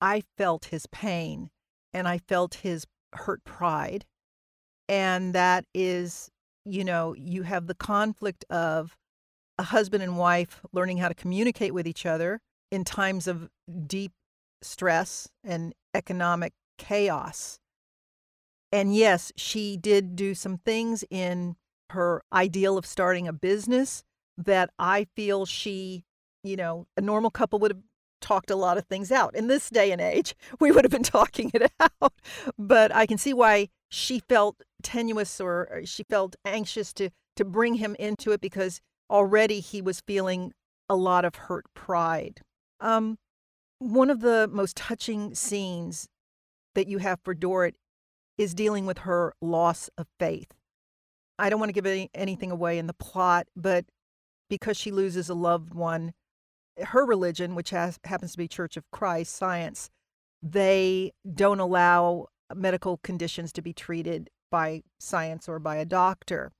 I 0.00 0.22
felt 0.36 0.66
his 0.66 0.86
pain 0.86 1.50
and 1.92 2.08
I 2.08 2.18
felt 2.18 2.56
his 2.56 2.86
hurt 3.12 3.44
pride. 3.44 4.04
And 4.88 5.34
that 5.34 5.64
is, 5.74 6.30
you 6.64 6.84
know, 6.84 7.14
you 7.16 7.42
have 7.42 7.66
the 7.66 7.74
conflict 7.74 8.44
of 8.50 8.96
a 9.58 9.64
husband 9.64 10.02
and 10.02 10.18
wife 10.18 10.60
learning 10.72 10.98
how 10.98 11.08
to 11.08 11.14
communicate 11.14 11.72
with 11.72 11.86
each 11.86 12.04
other 12.04 12.40
in 12.70 12.84
times 12.84 13.26
of 13.26 13.48
deep 13.86 14.12
stress 14.62 15.28
and 15.44 15.74
economic 15.94 16.52
chaos. 16.78 17.58
And 18.72 18.94
yes, 18.94 19.32
she 19.36 19.76
did 19.76 20.16
do 20.16 20.34
some 20.34 20.58
things 20.58 21.04
in 21.10 21.56
her 21.90 22.22
ideal 22.32 22.76
of 22.76 22.84
starting 22.84 23.28
a 23.28 23.32
business 23.32 24.02
that 24.36 24.70
I 24.78 25.06
feel 25.14 25.46
she, 25.46 26.04
you 26.42 26.56
know, 26.56 26.86
a 26.96 27.00
normal 27.00 27.30
couple 27.30 27.58
would 27.60 27.70
have 27.70 27.82
talked 28.20 28.50
a 28.50 28.56
lot 28.56 28.76
of 28.76 28.86
things 28.86 29.12
out. 29.12 29.34
In 29.36 29.46
this 29.46 29.70
day 29.70 29.92
and 29.92 30.00
age, 30.00 30.34
we 30.60 30.72
would 30.72 30.84
have 30.84 30.90
been 30.90 31.02
talking 31.02 31.50
it 31.54 31.70
out. 31.80 32.12
But 32.58 32.94
I 32.94 33.06
can 33.06 33.18
see 33.18 33.32
why 33.32 33.68
she 33.88 34.18
felt 34.18 34.62
tenuous 34.82 35.40
or 35.40 35.82
she 35.84 36.02
felt 36.04 36.36
anxious 36.44 36.92
to 36.94 37.10
to 37.36 37.44
bring 37.44 37.74
him 37.74 37.94
into 37.98 38.32
it 38.32 38.40
because 38.40 38.80
already 39.10 39.60
he 39.60 39.82
was 39.82 40.00
feeling 40.06 40.52
a 40.88 40.96
lot 40.96 41.24
of 41.24 41.34
hurt 41.34 41.66
pride. 41.74 42.40
Um, 42.80 43.18
one 43.78 44.10
of 44.10 44.20
the 44.20 44.48
most 44.50 44.76
touching 44.76 45.34
scenes 45.34 46.08
that 46.74 46.88
you 46.88 46.98
have 46.98 47.20
for 47.22 47.34
Dorrit 47.34 47.74
is 48.38 48.54
dealing 48.54 48.86
with 48.86 48.98
her 48.98 49.34
loss 49.40 49.88
of 49.96 50.06
faith. 50.18 50.52
I 51.38 51.50
don't 51.50 51.60
want 51.60 51.68
to 51.68 51.74
give 51.74 51.86
any, 51.86 52.10
anything 52.14 52.50
away 52.50 52.78
in 52.78 52.86
the 52.86 52.94
plot, 52.94 53.46
but 53.54 53.84
because 54.48 54.76
she 54.76 54.90
loses 54.90 55.28
a 55.28 55.34
loved 55.34 55.74
one, 55.74 56.12
her 56.78 57.04
religion, 57.04 57.54
which 57.54 57.70
has, 57.70 57.98
happens 58.04 58.32
to 58.32 58.38
be 58.38 58.48
Church 58.48 58.76
of 58.76 58.84
Christ 58.90 59.34
Science, 59.34 59.90
they 60.42 61.12
don't 61.34 61.60
allow 61.60 62.26
medical 62.54 62.98
conditions 62.98 63.52
to 63.52 63.62
be 63.62 63.72
treated 63.72 64.30
by 64.50 64.82
science 65.00 65.48
or 65.48 65.58
by 65.58 65.76
a 65.76 65.84
doctor. 65.84 66.52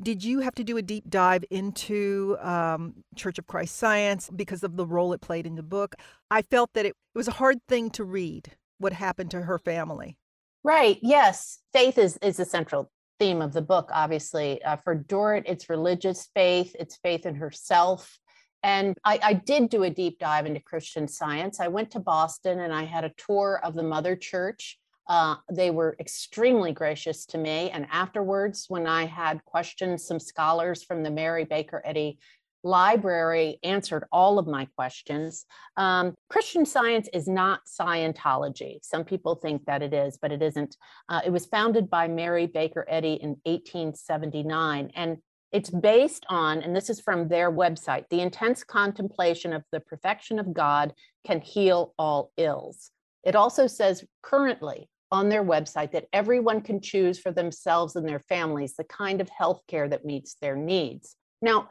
Did 0.00 0.22
you 0.22 0.40
have 0.40 0.54
to 0.56 0.64
do 0.64 0.76
a 0.76 0.82
deep 0.82 1.08
dive 1.08 1.44
into 1.50 2.36
um, 2.40 3.04
Church 3.16 3.38
of 3.38 3.46
Christ 3.46 3.76
Science 3.76 4.30
because 4.34 4.62
of 4.62 4.76
the 4.76 4.86
role 4.86 5.12
it 5.12 5.20
played 5.20 5.46
in 5.46 5.56
the 5.56 5.62
book? 5.62 5.96
I 6.30 6.42
felt 6.42 6.72
that 6.74 6.86
it, 6.86 6.90
it 6.90 7.18
was 7.18 7.28
a 7.28 7.32
hard 7.32 7.58
thing 7.66 7.90
to 7.90 8.04
read 8.04 8.56
what 8.78 8.92
happened 8.92 9.30
to 9.32 9.42
her 9.42 9.58
family. 9.58 10.16
Right. 10.64 10.98
Yes. 11.02 11.60
Faith 11.72 11.98
is, 11.98 12.18
is 12.18 12.40
a 12.40 12.44
central 12.44 12.90
theme 13.18 13.42
of 13.42 13.52
the 13.52 13.62
book, 13.62 13.90
obviously. 13.92 14.62
Uh, 14.62 14.76
for 14.76 14.94
Dorrit, 14.94 15.44
it's 15.46 15.68
religious 15.68 16.28
faith, 16.34 16.74
it's 16.78 16.96
faith 16.96 17.26
in 17.26 17.34
herself. 17.34 18.18
And 18.62 18.96
I, 19.04 19.20
I, 19.22 19.32
did 19.34 19.70
do 19.70 19.84
a 19.84 19.90
deep 19.90 20.18
dive 20.18 20.46
into 20.46 20.60
Christian 20.60 21.06
science. 21.06 21.60
I 21.60 21.68
went 21.68 21.92
to 21.92 22.00
Boston 22.00 22.58
and 22.58 22.72
I 22.72 22.84
had 22.84 23.04
a 23.04 23.12
tour 23.16 23.60
of 23.62 23.74
the 23.74 23.84
Mother 23.84 24.16
Church. 24.16 24.78
Uh, 25.08 25.36
they 25.50 25.70
were 25.70 25.96
extremely 26.00 26.72
gracious 26.72 27.24
to 27.26 27.38
me. 27.38 27.70
And 27.70 27.86
afterwards, 27.90 28.66
when 28.68 28.86
I 28.86 29.06
had 29.06 29.44
questions, 29.44 30.04
some 30.04 30.18
scholars 30.18 30.82
from 30.82 31.02
the 31.02 31.10
Mary 31.10 31.44
Baker 31.44 31.80
Eddy 31.84 32.18
library 32.62 33.58
answered 33.62 34.04
all 34.12 34.38
of 34.38 34.46
my 34.46 34.66
questions. 34.76 35.46
Um, 35.76 36.14
Christian 36.28 36.66
science 36.66 37.08
is 37.12 37.28
not 37.28 37.60
Scientology. 37.66 38.78
Some 38.82 39.04
people 39.04 39.34
think 39.34 39.64
that 39.66 39.82
it 39.82 39.94
is, 39.94 40.18
but 40.20 40.32
it 40.32 40.42
isn't. 40.42 40.76
Uh, 41.08 41.20
it 41.24 41.30
was 41.30 41.46
founded 41.46 41.88
by 41.88 42.08
Mary 42.08 42.46
Baker 42.46 42.84
Eddy 42.88 43.14
in 43.14 43.36
1879. 43.44 44.90
And 44.94 45.18
it's 45.50 45.70
based 45.70 46.26
on, 46.28 46.62
and 46.62 46.76
this 46.76 46.90
is 46.90 47.00
from 47.00 47.28
their 47.28 47.50
website, 47.50 48.04
the 48.10 48.20
intense 48.20 48.62
contemplation 48.64 49.52
of 49.52 49.64
the 49.72 49.80
perfection 49.80 50.38
of 50.38 50.52
God 50.52 50.92
can 51.26 51.40
heal 51.40 51.94
all 51.98 52.32
ills. 52.36 52.90
It 53.24 53.34
also 53.34 53.66
says 53.66 54.04
currently 54.22 54.88
on 55.10 55.28
their 55.28 55.42
website 55.42 55.92
that 55.92 56.06
everyone 56.12 56.60
can 56.60 56.80
choose 56.80 57.18
for 57.18 57.32
themselves 57.32 57.96
and 57.96 58.06
their 58.06 58.20
families 58.20 58.74
the 58.74 58.84
kind 58.84 59.20
of 59.20 59.28
health 59.30 59.62
care 59.66 59.88
that 59.88 60.04
meets 60.04 60.34
their 60.34 60.56
needs. 60.56 61.16
Now, 61.40 61.68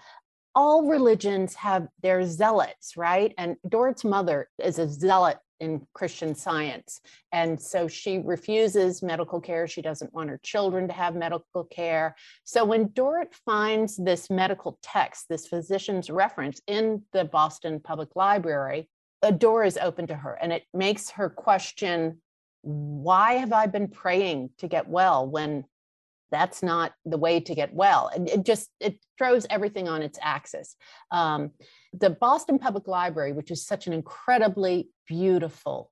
all 0.58 0.88
religions 0.88 1.54
have 1.54 1.88
their 2.02 2.26
zealots, 2.26 2.98
right? 2.98 3.32
And 3.38 3.58
Dorrit's 3.70 4.04
mother 4.04 4.50
is 4.58 4.80
a 4.80 4.90
zealot 4.90 5.38
in 5.60 5.86
Christian 5.94 6.34
science. 6.34 7.00
And 7.32 7.62
so 7.62 7.88
she 7.88 8.18
refuses 8.26 9.04
medical 9.04 9.40
care. 9.40 9.68
She 9.68 9.84
doesn't 9.84 10.16
want 10.16 10.32
her 10.32 10.40
children 10.42 10.88
to 10.88 10.96
have 10.96 11.14
medical 11.14 11.66
care. 11.66 12.16
So 12.44 12.66
when 12.66 12.88
Dorrit 12.88 13.36
finds 13.46 13.98
this 13.98 14.32
medical 14.32 14.80
text, 14.82 15.26
this 15.30 15.46
physician's 15.46 16.10
reference 16.10 16.60
in 16.66 17.04
the 17.14 17.26
Boston 17.26 17.80
Public 17.80 18.16
Library, 18.16 18.90
a 19.22 19.32
door 19.32 19.64
is 19.64 19.78
open 19.78 20.08
to 20.08 20.16
her 20.16 20.40
and 20.42 20.52
it 20.52 20.64
makes 20.74 21.12
her 21.12 21.30
question 21.30 22.20
why 22.64 23.34
have 23.34 23.54
I 23.54 23.68
been 23.68 23.90
praying 23.90 24.50
to 24.58 24.68
get 24.68 24.88
well 24.88 25.28
when 25.28 25.66
that's 26.32 26.62
not 26.62 26.94
the 27.06 27.18
way 27.18 27.40
to 27.40 27.56
get 27.56 27.74
well 27.74 28.10
and 28.14 28.28
it 28.30 28.44
just 28.46 28.70
it 28.80 29.00
throws 29.18 29.46
everything 29.50 29.88
on 29.88 30.02
its 30.02 30.20
axis. 30.22 30.76
Um, 31.12 31.52
the 31.94 32.10
boston 32.10 32.60
public 32.60 32.88
library 32.88 33.34
which 33.34 33.52
is 33.52 33.66
such 33.66 33.88
an 33.88 33.94
incredibly 33.94 34.90
beautiful 35.08 35.92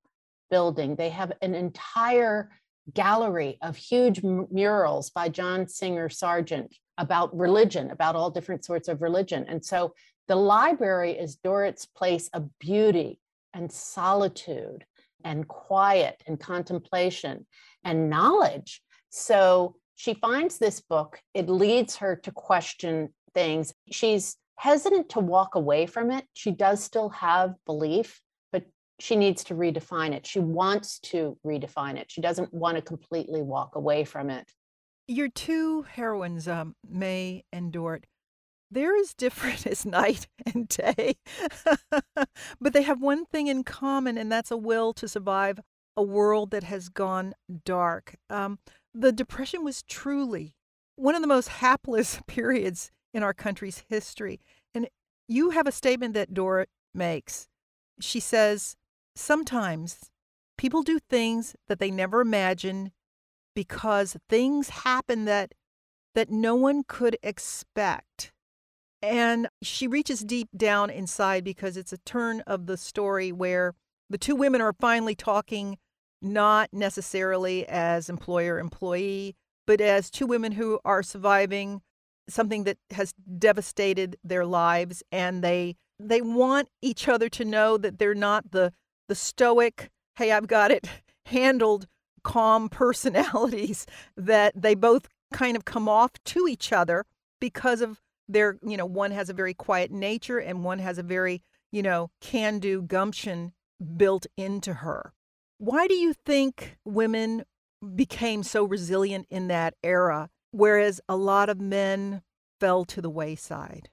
building 0.51 0.95
they 0.95 1.09
have 1.09 1.31
an 1.41 1.55
entire 1.55 2.51
gallery 2.93 3.57
of 3.63 3.75
huge 3.75 4.21
murals 4.23 5.09
by 5.09 5.27
john 5.27 5.67
singer 5.67 6.07
sargent 6.09 6.75
about 6.97 7.35
religion 7.37 7.91
about 7.91 8.15
all 8.15 8.29
different 8.29 8.63
sorts 8.63 8.87
of 8.87 9.01
religion. 9.01 9.45
And 9.47 9.63
so 9.63 9.93
the 10.27 10.35
library 10.35 11.11
is 11.11 11.35
dorrit's 11.35 11.85
place 11.85 12.29
of 12.33 12.49
beauty 12.59 13.19
and 13.53 13.71
solitude 13.71 14.85
and 15.23 15.47
quiet 15.47 16.21
and 16.27 16.39
contemplation 16.39 17.45
and 17.83 18.09
knowledge. 18.09 18.81
So 19.09 19.75
she 19.95 20.13
finds 20.13 20.57
this 20.57 20.81
book, 20.81 21.19
it 21.33 21.49
leads 21.49 21.95
her 21.97 22.15
to 22.17 22.31
question 22.31 23.09
things. 23.33 23.73
She's 23.91 24.37
hesitant 24.57 25.09
to 25.09 25.19
walk 25.19 25.55
away 25.55 25.85
from 25.85 26.11
it. 26.11 26.25
She 26.33 26.51
does 26.51 26.83
still 26.83 27.09
have 27.09 27.53
belief, 27.65 28.21
but 28.51 28.63
she 28.99 29.15
needs 29.15 29.43
to 29.45 29.55
redefine 29.55 30.13
it. 30.13 30.25
She 30.25 30.39
wants 30.39 30.99
to 30.99 31.37
redefine 31.45 31.97
it. 31.97 32.07
She 32.09 32.21
doesn't 32.21 32.53
want 32.53 32.75
to 32.75 32.81
completely 32.81 33.41
walk 33.41 33.75
away 33.75 34.03
from 34.03 34.29
it. 34.29 34.49
Your 35.07 35.29
two 35.29 35.83
heroines, 35.83 36.47
um, 36.47 36.75
May 36.89 37.43
and 37.51 37.71
Dorrit, 37.71 38.05
they're 38.71 38.97
as 38.97 39.13
different 39.13 39.65
as 39.67 39.85
night 39.85 40.27
and 40.53 40.67
day, 40.67 41.15
but 42.59 42.73
they 42.73 42.81
have 42.81 43.01
one 43.01 43.25
thing 43.25 43.47
in 43.47 43.63
common, 43.63 44.17
and 44.17 44.31
that's 44.31 44.51
a 44.51 44.57
will 44.57 44.93
to 44.93 45.07
survive 45.07 45.59
a 45.97 46.03
world 46.03 46.51
that 46.51 46.63
has 46.63 46.89
gone 46.89 47.33
dark. 47.63 48.15
Um, 48.29 48.59
the 48.95 49.11
Depression 49.11 49.63
was 49.63 49.83
truly 49.83 50.55
one 50.95 51.15
of 51.15 51.21
the 51.21 51.27
most 51.27 51.49
hapless 51.49 52.21
periods 52.27 52.91
in 53.13 53.23
our 53.23 53.33
country's 53.33 53.83
history. 53.89 54.39
And 54.73 54.87
you 55.27 55.51
have 55.51 55.67
a 55.67 55.71
statement 55.71 56.13
that 56.13 56.33
Dora 56.33 56.67
makes. 56.93 57.47
She 57.99 58.19
says, 58.19 58.75
Sometimes 59.15 60.11
people 60.57 60.83
do 60.83 60.99
things 60.99 61.55
that 61.67 61.79
they 61.79 61.91
never 61.91 62.21
imagined 62.21 62.91
because 63.53 64.17
things 64.29 64.69
happen 64.69 65.25
that 65.25 65.53
that 66.13 66.29
no 66.29 66.55
one 66.55 66.83
could 66.87 67.17
expect. 67.21 68.31
And 69.01 69.49
she 69.61 69.87
reaches 69.87 70.21
deep 70.21 70.47
down 70.55 70.89
inside 70.89 71.43
because 71.43 71.75
it's 71.75 71.91
a 71.93 71.97
turn 71.99 72.41
of 72.47 72.65
the 72.65 72.77
story 72.77 73.31
where 73.31 73.73
the 74.09 74.17
two 74.17 74.35
women 74.35 74.61
are 74.61 74.73
finally 74.73 75.15
talking 75.15 75.77
not 76.25 76.69
necessarily 76.73 77.67
as 77.67 78.09
employer 78.09 78.59
employee, 78.59 79.35
but 79.65 79.79
as 79.79 80.09
two 80.09 80.27
women 80.27 80.51
who 80.53 80.79
are 80.83 81.03
surviving 81.03 81.81
something 82.27 82.63
that 82.63 82.77
has 82.91 83.13
devastated 83.37 84.17
their 84.23 84.45
lives 84.45 85.03
and 85.11 85.43
they 85.43 85.75
they 85.99 86.21
want 86.21 86.67
each 86.81 87.07
other 87.07 87.29
to 87.29 87.45
know 87.45 87.77
that 87.77 87.99
they're 87.99 88.15
not 88.15 88.51
the 88.51 88.73
the 89.07 89.15
stoic 89.15 89.91
hey 90.15 90.31
i've 90.31 90.47
got 90.47 90.71
it 90.71 90.87
handled 91.27 91.85
calm 92.23 92.67
personalities 92.81 93.85
that 94.17 94.59
they 94.59 94.73
both 94.73 95.07
kind 95.33 95.55
of 95.55 95.65
come 95.65 95.87
off 95.87 96.11
to 96.23 96.47
each 96.47 96.73
other 96.73 97.05
because 97.39 97.81
of 97.81 98.01
their 98.27 98.57
you 98.65 98.75
know 98.75 98.85
one 98.85 99.11
has 99.11 99.29
a 99.29 99.33
very 99.33 99.53
quiet 99.53 99.91
nature 99.91 100.39
and 100.39 100.63
one 100.63 100.79
has 100.79 100.97
a 100.97 101.03
very 101.03 101.43
you 101.71 101.83
know 101.83 102.09
can 102.21 102.57
do 102.57 102.81
gumption 102.81 103.53
built 103.97 104.25
into 104.35 104.73
her 104.73 105.13
why 105.57 105.87
do 105.87 105.93
you 105.93 106.13
think 106.13 106.77
women 106.83 107.43
became 107.95 108.43
so 108.43 108.63
resilient 108.63 109.27
in 109.29 109.47
that 109.47 109.75
era, 109.83 110.29
whereas 110.51 111.01
a 111.07 111.15
lot 111.15 111.49
of 111.49 111.59
men 111.59 112.21
fell 112.59 112.85
to 112.85 113.01
the 113.01 113.09
wayside? 113.09 113.89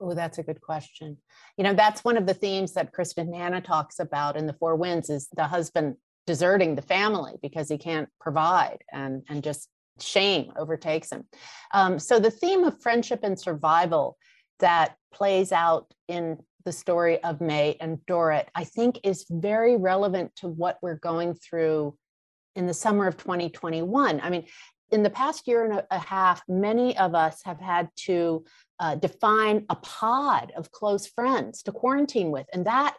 Oh, 0.00 0.14
that's 0.14 0.38
a 0.38 0.42
good 0.42 0.60
question. 0.60 1.18
You 1.56 1.64
know, 1.64 1.74
that's 1.74 2.04
one 2.04 2.16
of 2.16 2.26
the 2.26 2.34
themes 2.34 2.72
that 2.72 2.92
Kristin 2.92 3.34
Hannah 3.34 3.60
talks 3.60 4.00
about 4.00 4.36
in 4.36 4.46
The 4.46 4.54
Four 4.54 4.74
Winds 4.76 5.10
is 5.10 5.28
the 5.34 5.44
husband 5.44 5.96
deserting 6.26 6.74
the 6.74 6.82
family 6.82 7.34
because 7.40 7.68
he 7.68 7.78
can't 7.78 8.08
provide 8.20 8.78
and, 8.92 9.22
and 9.28 9.42
just 9.44 9.68
shame 10.00 10.52
overtakes 10.56 11.10
him. 11.10 11.24
Um, 11.72 11.98
so 11.98 12.18
the 12.18 12.30
theme 12.30 12.64
of 12.64 12.80
friendship 12.80 13.20
and 13.22 13.38
survival 13.38 14.16
that 14.58 14.96
plays 15.12 15.52
out 15.52 15.92
in 16.08 16.38
the 16.64 16.72
story 16.72 17.22
of 17.22 17.40
May 17.40 17.76
and 17.80 18.04
Dorrit, 18.06 18.48
I 18.54 18.64
think 18.64 19.00
is 19.04 19.26
very 19.30 19.76
relevant 19.76 20.34
to 20.36 20.48
what 20.48 20.78
we're 20.82 20.96
going 20.96 21.34
through 21.34 21.96
in 22.54 22.66
the 22.66 22.74
summer 22.74 23.06
of 23.06 23.16
2021. 23.16 24.20
I 24.20 24.30
mean, 24.30 24.46
in 24.90 25.02
the 25.02 25.10
past 25.10 25.48
year 25.48 25.64
and 25.64 25.82
a 25.90 25.98
half, 25.98 26.42
many 26.48 26.96
of 26.98 27.14
us 27.14 27.40
have 27.44 27.60
had 27.60 27.88
to 27.96 28.44
uh, 28.78 28.94
define 28.96 29.64
a 29.70 29.76
pod 29.76 30.52
of 30.56 30.70
close 30.70 31.06
friends 31.06 31.62
to 31.62 31.72
quarantine 31.72 32.30
with. 32.30 32.46
And 32.52 32.66
that 32.66 32.96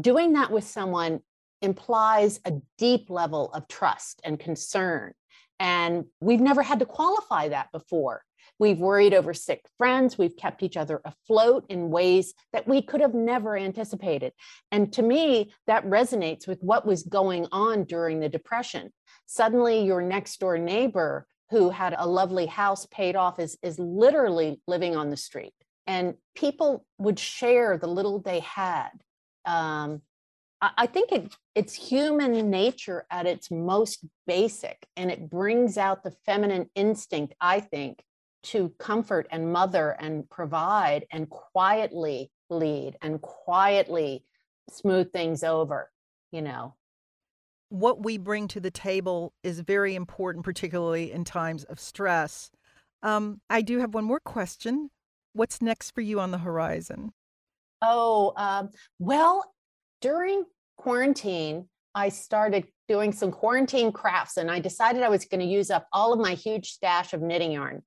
doing 0.00 0.32
that 0.32 0.50
with 0.50 0.64
someone 0.64 1.20
implies 1.60 2.40
a 2.44 2.54
deep 2.78 3.10
level 3.10 3.52
of 3.52 3.68
trust 3.68 4.20
and 4.24 4.38
concern. 4.40 5.12
And 5.60 6.06
we've 6.20 6.40
never 6.40 6.62
had 6.62 6.80
to 6.80 6.86
qualify 6.86 7.48
that 7.48 7.70
before. 7.72 8.22
We've 8.58 8.78
worried 8.78 9.14
over 9.14 9.34
sick 9.34 9.64
friends. 9.78 10.16
We've 10.16 10.36
kept 10.36 10.62
each 10.62 10.76
other 10.76 11.00
afloat 11.04 11.64
in 11.68 11.90
ways 11.90 12.34
that 12.52 12.68
we 12.68 12.82
could 12.82 13.00
have 13.00 13.14
never 13.14 13.56
anticipated. 13.56 14.32
And 14.70 14.92
to 14.92 15.02
me, 15.02 15.52
that 15.66 15.84
resonates 15.86 16.46
with 16.46 16.62
what 16.62 16.86
was 16.86 17.02
going 17.02 17.46
on 17.50 17.84
during 17.84 18.20
the 18.20 18.28
Depression. 18.28 18.92
Suddenly, 19.26 19.84
your 19.84 20.02
next 20.02 20.38
door 20.38 20.58
neighbor 20.58 21.26
who 21.50 21.70
had 21.70 21.94
a 21.98 22.06
lovely 22.06 22.46
house 22.46 22.86
paid 22.86 23.16
off 23.16 23.38
is, 23.38 23.58
is 23.62 23.78
literally 23.78 24.60
living 24.66 24.96
on 24.96 25.10
the 25.10 25.16
street. 25.16 25.54
And 25.86 26.14
people 26.34 26.86
would 26.98 27.18
share 27.18 27.76
the 27.76 27.86
little 27.86 28.20
they 28.20 28.40
had. 28.40 28.90
Um, 29.44 30.00
I 30.78 30.86
think 30.86 31.12
it, 31.12 31.36
it's 31.54 31.74
human 31.74 32.50
nature 32.50 33.04
at 33.10 33.26
its 33.26 33.50
most 33.50 34.04
basic, 34.26 34.86
and 34.96 35.10
it 35.10 35.28
brings 35.28 35.76
out 35.76 36.02
the 36.02 36.14
feminine 36.24 36.70
instinct, 36.74 37.34
I 37.40 37.60
think, 37.60 38.02
to 38.44 38.68
comfort 38.78 39.26
and 39.30 39.52
mother 39.52 39.96
and 39.98 40.28
provide 40.30 41.06
and 41.10 41.28
quietly 41.28 42.30
lead 42.50 42.96
and 43.02 43.20
quietly 43.20 44.24
smooth 44.70 45.12
things 45.12 45.42
over, 45.42 45.90
you 46.30 46.42
know. 46.42 46.74
What 47.70 48.04
we 48.04 48.18
bring 48.18 48.46
to 48.48 48.60
the 48.60 48.70
table 48.70 49.32
is 49.42 49.60
very 49.60 49.94
important, 49.94 50.44
particularly 50.44 51.10
in 51.10 51.24
times 51.24 51.64
of 51.64 51.80
stress. 51.80 52.50
Um, 53.02 53.40
I 53.50 53.62
do 53.62 53.78
have 53.80 53.94
one 53.94 54.04
more 54.04 54.20
question. 54.20 54.90
What's 55.32 55.60
next 55.60 55.90
for 55.90 56.00
you 56.00 56.20
on 56.20 56.30
the 56.30 56.38
horizon? 56.38 57.12
Oh, 57.82 58.32
um, 58.36 58.70
well, 58.98 59.52
during 60.00 60.44
quarantine, 60.76 61.68
I 61.94 62.08
started 62.10 62.66
doing 62.88 63.12
some 63.12 63.30
quarantine 63.30 63.92
crafts 63.92 64.36
and 64.36 64.50
I 64.50 64.60
decided 64.60 65.02
I 65.02 65.08
was 65.08 65.24
going 65.24 65.40
to 65.40 65.46
use 65.46 65.70
up 65.70 65.86
all 65.92 66.12
of 66.12 66.20
my 66.20 66.34
huge 66.34 66.72
stash 66.72 67.12
of 67.12 67.22
knitting 67.22 67.52
yarn. 67.52 67.82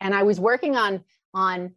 And 0.00 0.14
I 0.14 0.22
was 0.22 0.38
working 0.38 0.76
on 0.76 1.04
on 1.34 1.74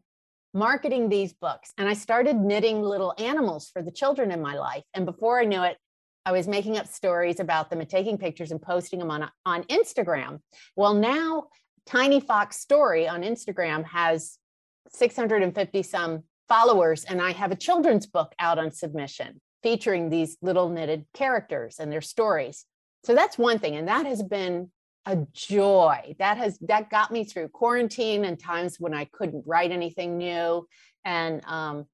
marketing 0.54 1.10
these 1.10 1.34
books 1.34 1.74
and 1.78 1.88
I 1.88 1.94
started 1.94 2.38
knitting 2.38 2.82
little 2.82 3.14
animals 3.18 3.70
for 3.70 3.82
the 3.82 3.92
children 3.92 4.32
in 4.32 4.42
my 4.42 4.56
life. 4.56 4.84
And 4.94 5.06
before 5.06 5.40
I 5.40 5.46
knew 5.46 5.64
it, 5.64 5.78
I 6.26 6.32
was 6.32 6.48
making 6.48 6.78
up 6.78 6.88
stories 6.88 7.40
about 7.40 7.70
them 7.70 7.82
and 7.82 7.90
taking 7.90 8.18
pictures 8.18 8.52
and 8.52 8.62
posting 8.62 9.00
them 9.00 9.12
on 9.12 9.30
on 9.46 9.64
Instagram. 9.64 10.40
Well, 10.76 10.94
now 10.94 11.48
Tiny 11.86 12.20
Fox 12.20 12.58
Story 12.58 13.08
on 13.08 13.22
Instagram 13.22 13.86
has 13.86 14.38
650 14.90 15.84
some 15.84 16.24
followers 16.48 17.04
and 17.06 17.22
I 17.22 17.32
have 17.32 17.52
a 17.52 17.56
children's 17.56 18.06
book 18.06 18.34
out 18.40 18.60
on 18.60 18.72
submission 18.72 19.42
featuring 19.66 20.12
these 20.12 20.38
little 20.44 20.70
knitted 20.70 21.08
characters 21.16 21.80
and 21.80 21.92
their 21.92 22.00
stories. 22.00 22.66
So 23.04 23.16
that's 23.16 23.36
one 23.36 23.58
thing. 23.58 23.76
And 23.76 23.88
that 23.88 24.06
has 24.06 24.22
been 24.22 24.70
a 25.08 25.18
joy. 25.34 26.14
That 26.20 26.38
has 26.38 26.60
that 26.60 26.92
got 26.92 27.12
me 27.12 27.24
through 27.24 27.48
quarantine 27.48 28.26
and 28.26 28.40
times 28.40 28.80
when 28.80 28.94
I 28.94 29.06
couldn't 29.06 29.44
write 29.48 29.72
anything 29.72 30.20
new. 30.20 30.68
And 31.04 31.44
um, 31.46 31.88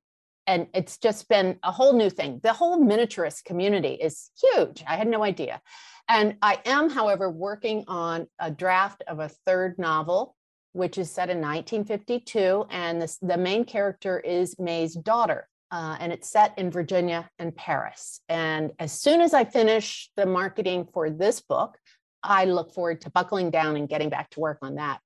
and 0.45 0.67
it's 0.73 0.97
just 0.97 1.29
been 1.29 1.59
a 1.63 1.71
whole 1.71 1.93
new 1.93 2.09
thing. 2.09 2.41
The 2.43 2.51
whole 2.51 2.77
miniaturist 2.77 3.45
community 3.45 3.93
is 3.93 4.31
huge. 4.41 4.83
I 4.85 4.97
had 4.97 5.07
no 5.07 5.23
idea. 5.23 5.61
And 6.09 6.35
I 6.41 6.59
am, 6.65 6.89
however, 6.89 7.31
working 7.31 7.85
on 7.87 8.27
a 8.37 8.51
draft 8.51 9.01
of 9.07 9.19
a 9.19 9.29
third 9.45 9.79
novel, 9.79 10.35
which 10.73 10.97
is 10.97 11.09
set 11.09 11.29
in 11.29 11.37
1952. 11.37 12.65
And 12.69 13.01
this, 13.01 13.17
the 13.21 13.37
main 13.37 13.63
character 13.63 14.19
is 14.19 14.59
May's 14.59 14.93
daughter 14.93 15.47
uh, 15.71 15.97
and 15.99 16.11
it's 16.11 16.29
set 16.29 16.57
in 16.57 16.69
Virginia 16.69 17.29
and 17.39 17.55
Paris. 17.55 18.19
And 18.27 18.71
as 18.79 18.91
soon 18.91 19.21
as 19.21 19.33
I 19.33 19.45
finish 19.45 20.09
the 20.17 20.25
marketing 20.25 20.87
for 20.93 21.09
this 21.09 21.41
book, 21.41 21.77
I 22.23 22.45
look 22.45 22.73
forward 22.73 23.01
to 23.01 23.09
buckling 23.09 23.49
down 23.49 23.77
and 23.77 23.87
getting 23.89 24.09
back 24.09 24.29
to 24.31 24.39
work 24.39 24.59
on 24.61 24.75
that. 24.75 24.99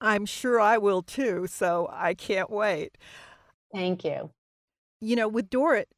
I'm 0.00 0.26
sure 0.26 0.60
I 0.60 0.78
will 0.78 1.02
too, 1.02 1.46
so 1.46 1.88
I 1.92 2.14
can't 2.14 2.50
wait. 2.50 2.96
Thank 3.72 4.04
you. 4.04 4.30
You 5.00 5.16
know, 5.16 5.28
with 5.28 5.50
Dorrit, 5.50 5.88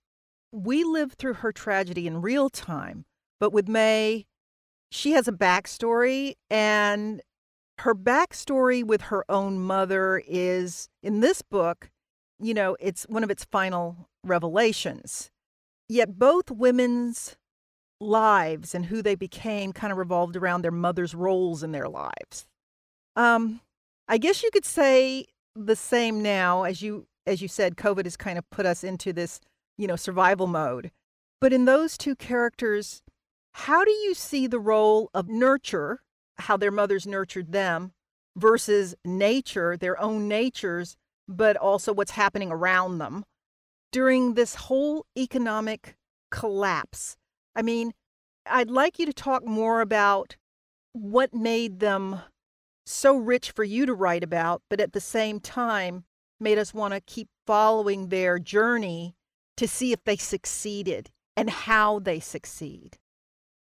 we 0.53 0.85
lived 0.85 1.19
through 1.19 1.35
her 1.35 1.53
tragedy 1.53 2.07
in 2.07 2.21
real 2.21 2.49
time, 2.49 3.05
but 3.39 3.53
with 3.53 3.69
May, 3.69 4.27
she 4.91 5.13
has 5.13 5.29
a 5.29 5.33
backstory, 5.33 6.35
and 6.51 7.21
her 7.79 7.95
backstory 7.95 8.83
with 8.83 9.03
her 9.03 9.25
own 9.29 9.59
mother 9.59 10.23
is 10.27 10.89
in 11.03 11.21
this 11.21 11.43
book 11.43 11.91
you 12.41 12.55
know, 12.55 12.77
it's 12.81 13.05
one 13.05 13.25
of 13.25 13.31
its 13.31 13.45
final 13.45 14.09
revelations. 14.25 15.31
Yet 15.89 16.19
both 16.19 16.51
women's 16.51 17.37
lives 18.01 18.75
and 18.75 18.87
who 18.87 19.03
they 19.03 19.15
became 19.15 19.73
kind 19.73 19.91
of 19.91 19.99
revolved 19.99 20.37
around 20.37 20.63
their 20.63 20.71
mother's 20.71 21.15
roles 21.15 21.63
in 21.63 21.73
their 21.73 21.89
lives. 21.89 22.47
Um, 23.17 23.61
I 24.07 24.19
guess 24.19 24.43
you 24.43 24.51
could 24.53 24.65
say 24.65 25.27
the 25.57 25.77
same 25.77 26.23
now 26.23 26.63
as 26.63 26.83
you 26.83 27.07
as 27.27 27.43
you 27.43 27.49
said 27.49 27.77
COVID 27.77 28.05
has 28.05 28.17
kind 28.17 28.39
of 28.39 28.49
put 28.51 28.65
us 28.65 28.83
into 28.83 29.13
this, 29.13 29.41
you 29.77 29.87
know, 29.87 29.97
survival 29.97 30.47
mode. 30.47 30.91
But 31.41 31.53
in 31.53 31.67
those 31.67 31.99
two 31.99 32.17
characters, 32.17 33.03
how 33.53 33.85
do 33.85 33.91
you 33.91 34.15
see 34.15 34.47
the 34.47 34.59
role 34.59 35.11
of 35.13 35.29
nurture, 35.29 36.01
how 36.39 36.57
their 36.57 36.71
mothers 36.71 37.07
nurtured 37.07 37.53
them, 37.53 37.93
versus 38.35 38.95
nature, 39.05 39.77
their 39.77 40.01
own 40.01 40.27
natures 40.27 40.97
but 41.29 41.57
also 41.57 41.93
what's 41.93 42.13
happening 42.13 42.51
around 42.51 42.99
them 42.99 43.25
during 43.93 44.35
this 44.35 44.55
whole 44.55 45.07
economic 45.17 45.97
collapse. 46.31 47.17
I 47.55 47.63
mean, 47.63 47.93
I'd 48.47 48.71
like 48.71 48.99
you 48.99 49.07
to 49.07 49.13
talk 49.13 49.45
more 49.47 49.81
about 49.81 50.37
what 50.93 51.35
made 51.35 51.81
them 51.81 52.21
so 52.87 53.17
rich 53.17 53.51
for 53.51 53.65
you 53.65 53.85
to 53.87 53.95
write 53.95 54.25
about, 54.25 54.63
but 54.71 54.81
at 54.81 54.93
the 54.93 55.01
same 55.01 55.41
time 55.41 56.05
made 56.41 56.59
us 56.59 56.73
want 56.73 56.95
to 56.95 57.01
keep 57.01 57.29
following 57.47 58.09
their 58.09 58.39
journey 58.39 59.15
to 59.57 59.69
see 59.69 59.93
if 59.93 60.03
they 60.05 60.17
succeeded 60.17 61.11
and 61.37 61.51
how 61.51 61.99
they 61.99 62.21
succeed. 62.21 62.97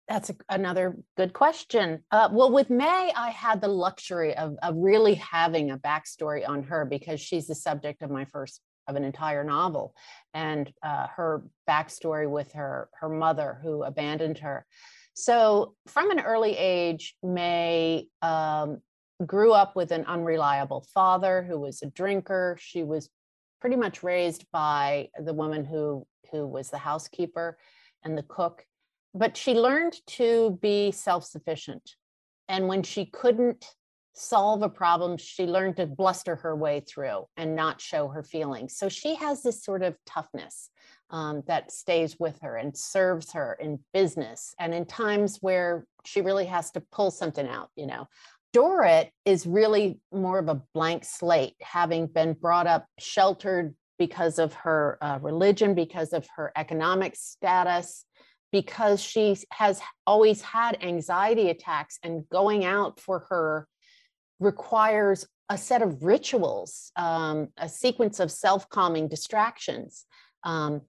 That's 0.07 0.29
a, 0.29 0.35
another 0.49 0.97
good 1.15 1.33
question. 1.33 2.03
Uh, 2.11 2.29
well, 2.31 2.51
with 2.51 2.69
May, 2.69 3.11
I 3.15 3.29
had 3.29 3.61
the 3.61 3.69
luxury 3.69 4.35
of, 4.35 4.57
of 4.61 4.75
really 4.75 5.15
having 5.15 5.71
a 5.71 5.77
backstory 5.77 6.47
on 6.47 6.63
her 6.63 6.85
because 6.85 7.21
she's 7.21 7.47
the 7.47 7.55
subject 7.55 8.01
of 8.01 8.11
my 8.11 8.25
first 8.25 8.61
of 8.87 8.95
an 8.97 9.03
entire 9.03 9.43
novel, 9.43 9.95
and 10.33 10.71
uh, 10.83 11.07
her 11.15 11.43
backstory 11.69 12.29
with 12.29 12.51
her 12.51 12.89
her 12.99 13.07
mother 13.07 13.59
who 13.63 13.83
abandoned 13.83 14.39
her. 14.39 14.65
So, 15.13 15.75
from 15.87 16.11
an 16.11 16.19
early 16.19 16.57
age, 16.57 17.15
May 17.23 18.07
um, 18.21 18.81
grew 19.25 19.53
up 19.53 19.75
with 19.75 19.91
an 19.91 20.05
unreliable 20.05 20.85
father 20.93 21.43
who 21.43 21.59
was 21.59 21.81
a 21.81 21.87
drinker. 21.87 22.57
She 22.59 22.83
was 22.83 23.09
pretty 23.61 23.75
much 23.75 24.03
raised 24.03 24.45
by 24.51 25.09
the 25.17 25.33
woman 25.33 25.63
who 25.63 26.05
who 26.31 26.47
was 26.47 26.69
the 26.69 26.77
housekeeper 26.77 27.57
and 28.03 28.17
the 28.17 28.23
cook 28.23 28.65
but 29.13 29.37
she 29.37 29.53
learned 29.53 29.95
to 30.07 30.57
be 30.61 30.91
self-sufficient 30.91 31.95
and 32.47 32.67
when 32.67 32.83
she 32.83 33.05
couldn't 33.05 33.65
solve 34.15 34.61
a 34.61 34.69
problem 34.69 35.17
she 35.17 35.45
learned 35.45 35.75
to 35.77 35.87
bluster 35.87 36.35
her 36.35 36.55
way 36.55 36.79
through 36.81 37.25
and 37.35 37.55
not 37.55 37.81
show 37.81 38.07
her 38.07 38.23
feelings. 38.23 38.77
So 38.77 38.87
she 38.89 39.15
has 39.15 39.41
this 39.41 39.63
sort 39.63 39.81
of 39.81 39.97
toughness 40.05 40.69
um, 41.09 41.43
that 41.47 41.71
stays 41.71 42.19
with 42.19 42.39
her 42.41 42.55
and 42.57 42.77
serves 42.77 43.33
her 43.33 43.57
in 43.59 43.79
business 43.93 44.53
and 44.59 44.73
in 44.73 44.85
times 44.85 45.39
where 45.41 45.85
she 46.05 46.21
really 46.21 46.45
has 46.45 46.71
to 46.71 46.83
pull 46.91 47.11
something 47.11 47.47
out 47.47 47.69
you 47.75 47.87
know. 47.87 48.07
Dorrit 48.53 49.09
is 49.25 49.47
really 49.47 49.99
more 50.11 50.37
of 50.37 50.47
a 50.47 50.61
blank 50.75 51.05
slate 51.05 51.55
having 51.59 52.05
been 52.05 52.33
brought 52.33 52.67
up 52.67 52.85
sheltered 52.99 53.73
because 53.97 54.37
of 54.37 54.53
her 54.53 54.99
uh, 55.01 55.17
religion 55.21 55.73
because 55.73 56.13
of 56.13 56.27
her 56.35 56.51
economic 56.55 57.15
status 57.15 58.05
because 58.53 59.01
she 59.01 59.35
has 59.51 59.81
always 60.05 60.39
had 60.41 60.77
anxiety 60.83 61.49
attacks 61.49 61.97
and 62.03 62.23
going 62.29 62.63
out 62.63 62.99
for 62.99 63.25
her 63.29 63.67
requires 64.39 65.25
a 65.49 65.57
set 65.57 65.81
of 65.81 66.03
rituals, 66.03 66.91
um, 66.95 67.49
a 67.57 67.67
sequence 67.67 68.19
of 68.19 68.31
self 68.31 68.69
calming 68.69 69.07
distractions. 69.07 70.05
Um, 70.43 70.81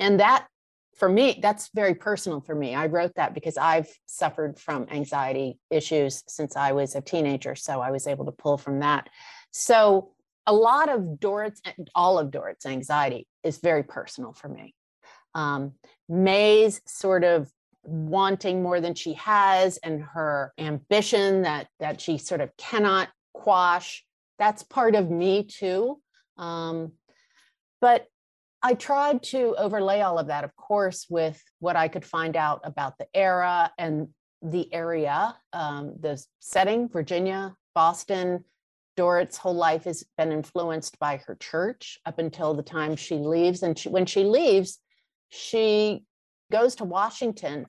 and 0.00 0.18
that, 0.18 0.48
for 0.96 1.08
me, 1.08 1.38
that's 1.40 1.70
very 1.74 1.94
personal 1.94 2.40
for 2.40 2.56
me. 2.56 2.74
I 2.74 2.86
wrote 2.86 3.12
that 3.14 3.34
because 3.34 3.56
I've 3.56 3.88
suffered 4.06 4.58
from 4.58 4.86
anxiety 4.90 5.58
issues 5.70 6.24
since 6.26 6.56
I 6.56 6.72
was 6.72 6.96
a 6.96 7.00
teenager. 7.00 7.54
So 7.54 7.80
I 7.80 7.92
was 7.92 8.08
able 8.08 8.24
to 8.24 8.32
pull 8.32 8.58
from 8.58 8.80
that. 8.80 9.08
So 9.52 10.10
a 10.46 10.52
lot 10.52 10.88
of 10.88 11.20
Dorrit's, 11.20 11.62
all 11.94 12.18
of 12.18 12.32
Dorrit's 12.32 12.66
anxiety 12.66 13.28
is 13.44 13.58
very 13.58 13.84
personal 13.84 14.32
for 14.32 14.48
me. 14.48 14.74
Um, 15.36 15.74
May's 16.08 16.80
sort 16.86 17.22
of 17.22 17.48
wanting 17.84 18.62
more 18.62 18.80
than 18.80 18.94
she 18.94 19.12
has 19.12 19.76
and 19.78 20.02
her 20.02 20.52
ambition 20.58 21.42
that 21.42 21.68
that 21.78 22.00
she 22.00 22.18
sort 22.18 22.40
of 22.40 22.50
cannot 22.56 23.08
quash 23.32 24.04
that's 24.38 24.62
part 24.62 24.94
of 24.94 25.10
me 25.10 25.44
too. 25.44 26.00
Um, 26.36 26.92
but 27.80 28.06
i 28.62 28.74
tried 28.74 29.22
to 29.22 29.54
overlay 29.58 30.00
all 30.00 30.18
of 30.18 30.28
that 30.28 30.42
of 30.42 30.54
course 30.56 31.06
with 31.10 31.42
what 31.58 31.76
i 31.76 31.88
could 31.88 32.04
find 32.04 32.36
out 32.36 32.60
about 32.64 32.96
the 32.96 33.06
era 33.14 33.70
and 33.78 34.08
the 34.42 34.72
area 34.72 35.36
um, 35.52 35.94
the 36.00 36.22
setting 36.40 36.88
virginia 36.88 37.54
boston. 37.74 38.44
Dorrit's 38.96 39.36
whole 39.36 39.54
life 39.54 39.84
has 39.84 40.04
been 40.16 40.32
influenced 40.32 40.98
by 40.98 41.18
her 41.26 41.34
church 41.34 41.98
up 42.06 42.18
until 42.18 42.54
the 42.54 42.62
time 42.62 42.96
she 42.96 43.16
leaves 43.16 43.62
and 43.62 43.78
she, 43.78 43.90
when 43.90 44.06
she 44.06 44.24
leaves 44.24 44.78
she 45.28 46.04
goes 46.50 46.76
to 46.76 46.84
Washington. 46.84 47.66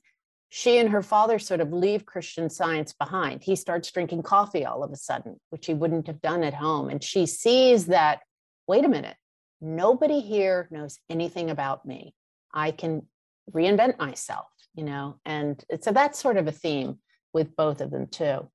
She 0.50 0.78
and 0.78 0.90
her 0.90 1.02
father 1.02 1.40
sort 1.40 1.60
of 1.60 1.74
leave 1.74 2.06
Christian 2.06 2.50
science 2.50 2.94
behind. 2.94 3.44
He 3.44 3.56
starts 3.56 3.92
drinking 3.92 4.24
coffee 4.24 4.66
all 4.66 4.84
of 4.84 4.92
a 4.92 4.96
sudden, 4.96 5.40
which 5.50 5.66
he 5.66 5.74
wouldn't 5.74 6.08
have 6.08 6.22
done 6.22 6.44
at 6.44 6.54
home. 6.54 6.90
And 6.90 7.04
she 7.04 7.26
sees 7.26 7.88
that, 7.88 8.20
wait 8.68 8.86
a 8.86 8.90
minute, 8.90 9.18
nobody 9.60 10.22
here 10.22 10.68
knows 10.72 11.00
anything 11.10 11.50
about 11.50 11.86
me. 11.86 12.14
I 12.54 12.72
can 12.72 13.08
reinvent 13.52 13.98
myself, 13.98 14.48
you 14.74 14.84
know? 14.84 15.20
And 15.26 15.64
so 15.82 15.92
that's 15.92 16.20
sort 16.20 16.38
of 16.38 16.48
a 16.48 16.52
theme 16.52 17.00
with 17.34 17.56
both 17.56 17.82
of 17.82 17.92
them 17.92 18.08
too. 18.08 18.50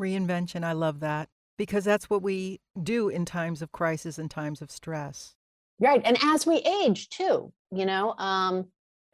Reinvention, 0.00 0.64
I 0.64 0.72
love 0.72 1.00
that 1.00 1.28
because 1.56 1.84
that's 1.84 2.10
what 2.10 2.22
we 2.22 2.60
do 2.80 3.08
in 3.08 3.24
times 3.24 3.62
of 3.62 3.72
crisis 3.72 4.18
and 4.18 4.30
times 4.30 4.60
of 4.62 4.70
stress. 4.70 5.34
Right. 5.80 6.02
And 6.04 6.16
as 6.22 6.46
we 6.46 6.56
age 6.56 7.08
too, 7.08 7.52
you 7.72 7.86
know, 7.86 8.14
um, 8.18 8.66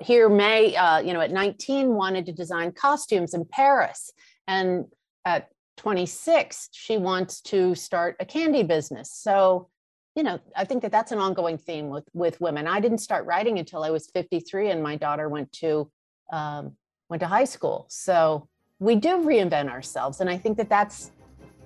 here 0.03 0.29
May, 0.29 0.77
uh, 0.77 1.01
you 1.01 1.12
know, 1.12 1.20
at 1.20 1.31
19 1.31 1.94
wanted 1.94 2.27
to 2.27 2.33
design 2.33 2.73
costumes 2.73 3.35
in 3.35 3.44
Paris. 3.44 4.12
And 4.46 4.87
at 5.25 5.49
26, 5.79 6.68
she 6.73 6.96
wants 6.96 7.40
to 7.42 7.75
start 7.75 8.16
a 8.20 8.25
candy 8.25 8.62
business. 8.62 9.12
So, 9.12 9.68
you 10.14 10.23
know, 10.23 10.38
I 10.57 10.64
think 10.64 10.83
that 10.83 10.92
that's 10.92 11.12
an 11.12 11.18
ongoing 11.18 11.57
theme 11.57 11.88
with, 11.88 12.05
with 12.12 12.40
women. 12.40 12.66
I 12.66 12.81
didn't 12.81 12.99
start 12.99 13.27
writing 13.27 13.59
until 13.59 13.85
I 13.85 13.90
was 13.90 14.11
53 14.12 14.70
and 14.70 14.83
my 14.83 14.96
daughter 14.96 15.29
went 15.29 15.53
to 15.53 15.90
um, 16.33 16.77
went 17.09 17.20
to 17.20 17.27
high 17.27 17.44
school. 17.44 17.87
So 17.88 18.49
we 18.79 18.96
do 18.96 19.18
reinvent 19.18 19.68
ourselves. 19.68 20.20
And 20.20 20.31
I 20.31 20.38
think 20.38 20.57
that 20.57 20.68
that's 20.68 21.11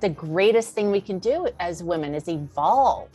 the 0.01 0.09
greatest 0.09 0.75
thing 0.75 0.91
we 0.91 1.01
can 1.01 1.19
do 1.19 1.49
as 1.61 1.83
women 1.83 2.15
is 2.15 2.29
evolve 2.29 3.09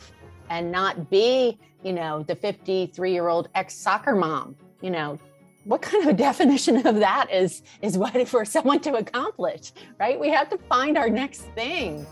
and 0.48 0.72
not 0.72 1.10
be, 1.10 1.58
you 1.82 1.92
know, 1.92 2.22
the 2.22 2.34
53 2.34 3.12
year 3.12 3.28
old 3.28 3.48
ex 3.54 3.74
soccer 3.74 4.14
mom, 4.14 4.56
you 4.80 4.90
know, 4.90 5.18
what 5.64 5.82
kind 5.82 6.02
of 6.02 6.10
a 6.10 6.16
definition 6.28 6.86
of 6.86 6.96
that 6.96 7.28
is 7.32 7.62
is 7.82 7.96
what 7.96 8.28
for 8.28 8.44
someone 8.44 8.80
to 8.80 8.94
accomplish 8.94 9.72
right? 9.98 10.18
We 10.18 10.30
have 10.30 10.48
to 10.50 10.58
find 10.58 10.96
our 10.98 11.08
next 11.08 11.42
thing. 11.54 12.06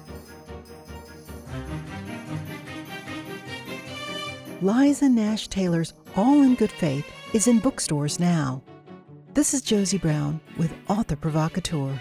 Liza 4.60 5.08
nash 5.08 5.48
taylor's 5.48 5.94
all 6.16 6.42
in 6.42 6.54
good 6.54 6.72
faith 6.72 7.06
is 7.32 7.46
in 7.46 7.58
bookstores 7.60 8.18
now. 8.18 8.62
This 9.34 9.54
is 9.54 9.60
josie 9.60 9.98
brown 9.98 10.40
with 10.56 10.72
author 10.88 11.16
provocateur 11.16 11.98